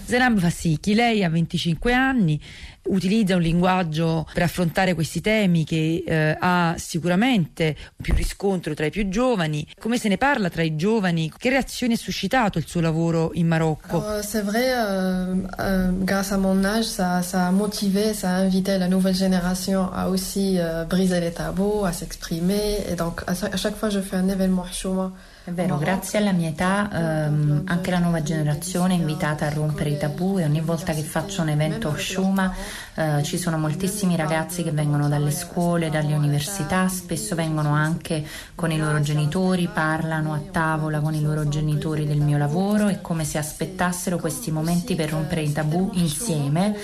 [0.07, 2.39] Zenab Fassicchi, lei ha 25 anni,
[2.83, 8.91] utilizza un linguaggio per affrontare questi temi che eh, ha sicuramente più riscontro tra i
[8.91, 9.65] più giovani.
[9.79, 11.31] Come se ne parla tra i giovani?
[11.35, 14.03] Che reazioni ha suscitato il suo lavoro in Marocco?
[14.03, 18.39] Alors, c'est vrai, euh, euh, grâce à mon âge, ça, ça, a motivé, ça a
[18.39, 22.77] invité la nouvelle génération à aussi euh, briser les tabous, à s'exprimer.
[22.89, 25.13] Et donc, à, chaque fois, je fais un événement chouma
[25.49, 29.89] È vero, grazie alla mia età ehm, anche la nuova generazione è invitata a rompere
[29.89, 32.53] i tabù e ogni volta che faccio un evento Shuma
[32.93, 38.23] eh, ci sono moltissimi ragazzi che vengono dalle scuole, dalle università, spesso vengono anche
[38.53, 43.01] con i loro genitori, parlano a tavola con i loro genitori del mio lavoro e
[43.01, 46.75] come se aspettassero questi momenti per rompere i tabù insieme.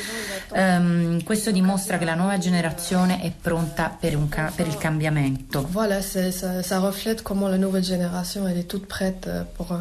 [0.53, 5.67] Um, questo dimostra che la nuova generazione è pronta per, ca- per il cambiamento.
[5.69, 9.79] Voilà, ça, ça reflète comment la nouvelle génération elle est toute prête euh, pour euh,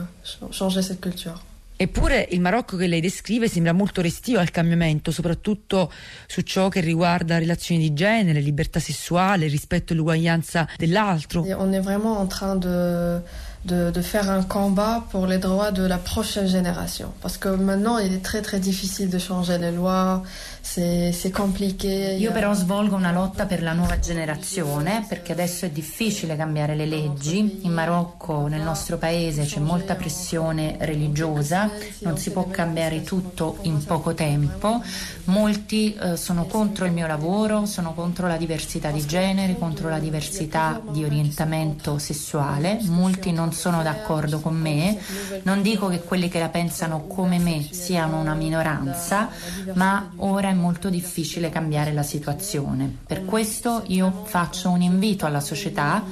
[0.51, 1.41] changer cette culture.
[1.77, 5.93] Eppure il Marocco che lei descrive sembra molto restio al cambiamento, soprattutto
[6.27, 11.45] su ciò che riguarda relazioni di genere, libertà sessuale, rispetto all'uguaglianza dell'altro.
[11.57, 13.21] On est vraiment en train de
[13.65, 17.13] de, de, faire un combat pour les droits de la prochaine génération.
[17.23, 20.23] Parce que maintenant, il est très très difficile de changer les lois,
[20.65, 22.17] c'est compliqué.
[22.19, 26.87] Io però svolgo una lotta per la nuova generazione, perché adesso è difficile cambiare le
[26.87, 27.61] leggi.
[27.63, 31.71] In Marocco, nel nostro paese, c'è molta pressione religiosa,
[32.01, 34.83] non si può cambiare tutto in poco tempo.
[35.25, 39.99] Molti eh, sono contro il mio lavoro, sono contro la diversità di genere, contro la
[39.99, 44.99] diversità di orientamento sessuale, molti non sono d'accordo con me,
[45.43, 49.29] non dico che quelli che la pensano come me siano una minoranza,
[49.75, 52.91] ma ora molto difficile cambiare la situazione.
[53.07, 56.03] Per questo io faccio un invito alla società,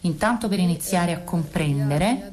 [0.00, 2.32] intanto per iniziare a comprendere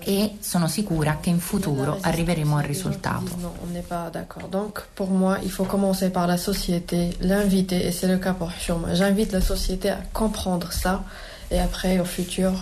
[0.00, 3.36] e sono sicura che in futuro arriveremo al risultato.
[3.38, 4.48] Non, on n'est pas d'accord.
[4.48, 8.50] Donc pour moi, il faut commencer par la société, l'inviter et c'est le cas pour.
[8.92, 11.04] J'invite la société à comprendre ça
[11.50, 12.52] et après au futur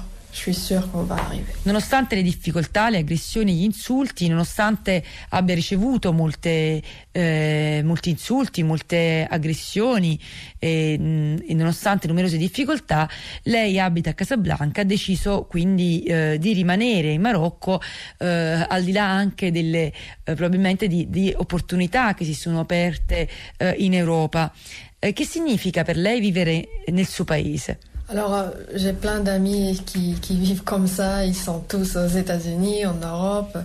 [1.63, 9.27] Nonostante le difficoltà, le aggressioni, gli insulti, nonostante abbia ricevuto molte, eh, molti insulti, molte
[9.29, 10.19] aggressioni
[10.59, 13.09] e, e, nonostante numerose difficoltà,
[13.45, 17.81] lei abita a Casablanca, ha deciso quindi eh, di rimanere in Marocco
[18.19, 19.93] eh, al di là anche delle
[20.25, 24.53] eh, probabilmente di, di, opportunità che si sono aperte eh, in Europa.
[25.01, 27.79] Eh, che significa per lei vivere nel suo paese?
[28.11, 31.27] Alors, euh, j'ai plein d'amis qui, qui, vivent comme ça.
[31.27, 33.59] Ils sont tous aux États-Unis, en Europe.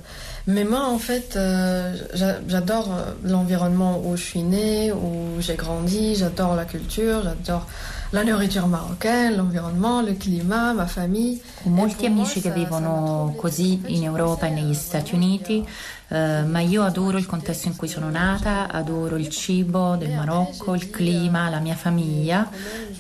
[0.48, 6.16] Mais moi, en fait, euh, j'adore euh, l'environnement où je suis née, où j'ai grandi.
[6.16, 7.68] J'adore la culture, j'adore
[8.12, 11.40] la nourriture marocaine, l'environnement, le climat, ma famille.
[11.64, 15.66] Molti amici che vivono così in Europa e negli Stati Uniti
[16.14, 20.76] Eh, ma io adoro il contesto in cui sono nata, adoro il cibo del Marocco,
[20.76, 22.48] il clima, la mia famiglia.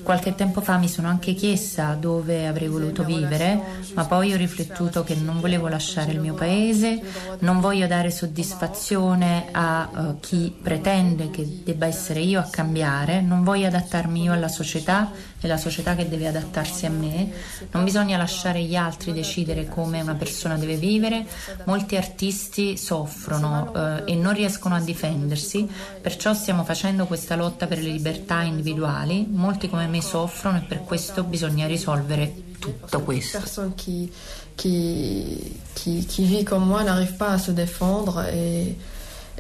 [0.02, 3.61] Qualche tempo fa mi sono anche chiesta dove avrei voluto vivere,
[3.94, 7.02] ma poi ho riflettuto che non volevo lasciare il mio paese,
[7.40, 13.44] non voglio dare soddisfazione a uh, chi pretende che debba essere io a cambiare, non
[13.44, 15.11] voglio adattarmi io alla società
[15.45, 17.32] è la società che deve adattarsi a me,
[17.72, 21.26] non bisogna lasciare gli altri decidere come una persona deve vivere,
[21.65, 25.68] molti artisti soffrono eh, e non riescono a difendersi,
[26.02, 30.84] perciò stiamo facendo questa lotta per le libertà individuali, molti come me soffrono e per
[30.84, 33.40] questo bisogna risolvere tutto questo.
[33.40, 34.11] Persone qui,
[34.56, 38.78] qui, qui, qui vit comme moi n'arrive pas à se défendre et,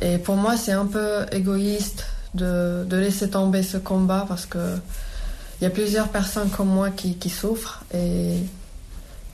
[0.01, 4.79] et pour moi c'est un peu égoïste de, de laisser tomber ce combat parce que
[5.63, 8.35] il y a plusieurs personnes comme moi qui, qui souffrent et,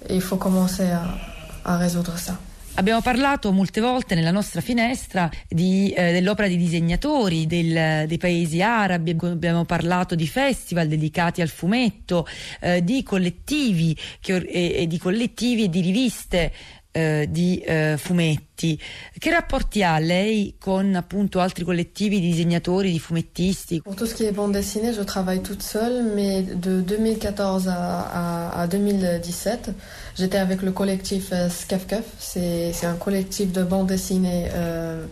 [0.07, 1.17] et, il faut commencer à,
[1.65, 2.37] à résoudre ça.
[2.75, 8.61] Abbiamo parlato molte volte nella nostra finestra di, eh, dell'opera di disegnatori del, dei paesi
[8.61, 12.27] arabi, abbiamo parlato di festival dedicati al fumetto,
[12.61, 16.53] eh, di collettivi che, e, e, di collettivi e di riviste
[16.91, 18.79] eh, di eh, fumetti.
[19.17, 23.81] Che rapporti ha lei con appunto altri collettivi di disegnatori, di fumettisti?
[23.81, 28.51] Pour tout ce qui est bande dessinée, je travaille toute seule, mais de 2014 à,
[28.53, 29.71] à, à 2017,
[30.17, 32.03] j'étais avec le collectif euh, Skafkaf.
[32.17, 35.05] C'est un collectif de bande dessinée euh,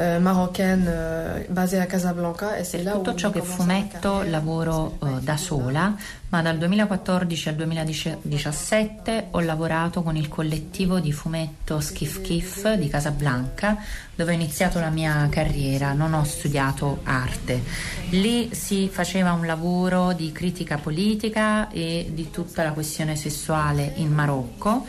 [0.00, 5.36] eh, marocaine eh, basée a Casablanca e per tutto ciò che fumetto lavoro eh, da
[5.36, 5.94] sola,
[6.30, 12.88] ma dal 2014 al 2017 ho lavorato con il collettivo di fumetto Skif Kif di
[12.88, 13.76] Casablanca,
[14.14, 17.62] dove ho iniziato la mia carriera, non ho studiato arte.
[18.10, 24.10] Lì si faceva un lavoro di critica politica e di tutta la questione sessuale in
[24.12, 24.86] Marocco.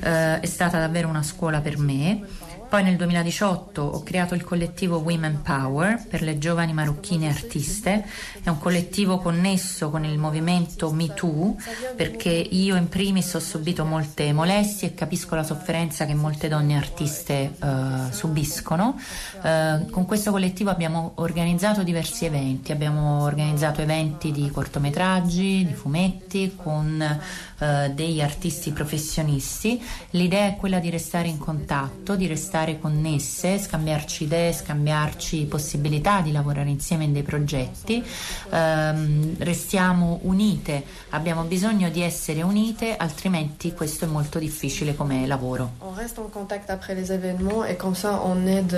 [0.00, 4.98] Eh, è stata davvero una scuola per me poi nel 2018 ho creato il collettivo
[4.98, 8.06] Women Power per le giovani marocchine artiste,
[8.44, 11.56] è un collettivo connesso con il movimento MeToo
[11.96, 16.76] perché io in primis ho subito molte molestie e capisco la sofferenza che molte donne
[16.76, 18.96] artiste uh, subiscono.
[19.42, 26.52] Uh, con questo collettivo abbiamo organizzato diversi eventi, abbiamo organizzato eventi di cortometraggi, di fumetti
[26.54, 27.20] con
[27.58, 29.82] uh, degli artisti professionisti.
[30.10, 36.20] L'idea è quella di restare in contatto, di restare stare connesse, scambiarci idee, scambiarci possibilità
[36.20, 38.04] di lavorare insieme in dei progetti.
[38.50, 45.72] Um, restiamo unite, abbiamo bisogno di essere unite, altrimenti questo è molto difficile come lavoro.
[45.78, 48.76] On reste contact après les événements et comme ça on aide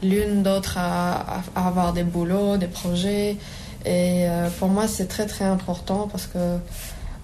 [0.00, 3.36] l'une d'autre à, à avoir des boulots, des projets.
[3.84, 6.58] Et euh, pour moi c'est très très important parce que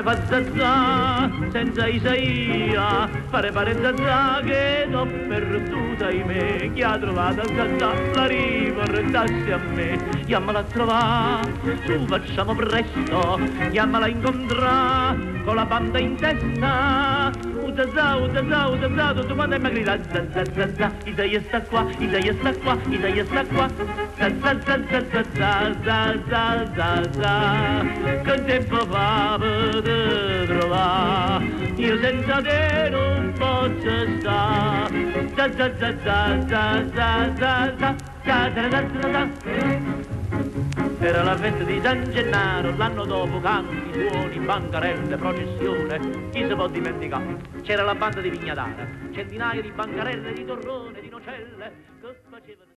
[4.36, 9.98] Senza che l'ho perduta in me chi ha trovato a Zazà la riportassi a me.
[10.26, 11.54] Chiamala a trovare
[11.86, 13.40] su facciamo presto
[13.72, 17.32] chiamala a incontrare con la banda in testa.
[17.62, 22.78] Utazà, utazà, utazà, tutto quanto è ma grida Zazà, Isaia sta qua, Isaia sta qua,
[22.90, 23.68] Isaia sta qua.
[24.18, 27.86] Zazà, zazà, zazà, zazà, zazà
[28.24, 31.46] Che tempo fa per trovare?
[31.76, 34.25] Io senza te non posso stare
[41.00, 46.68] Era la festa di San Gennaro, l'anno dopo canti, suoni, bancarelle, processione, chi si può
[46.68, 47.38] dimenticare?
[47.62, 51.72] C'era la banda di Vignadara, centinaia di bancarelle, di torrone, di nocelle,
[52.02, 52.74] che facevano...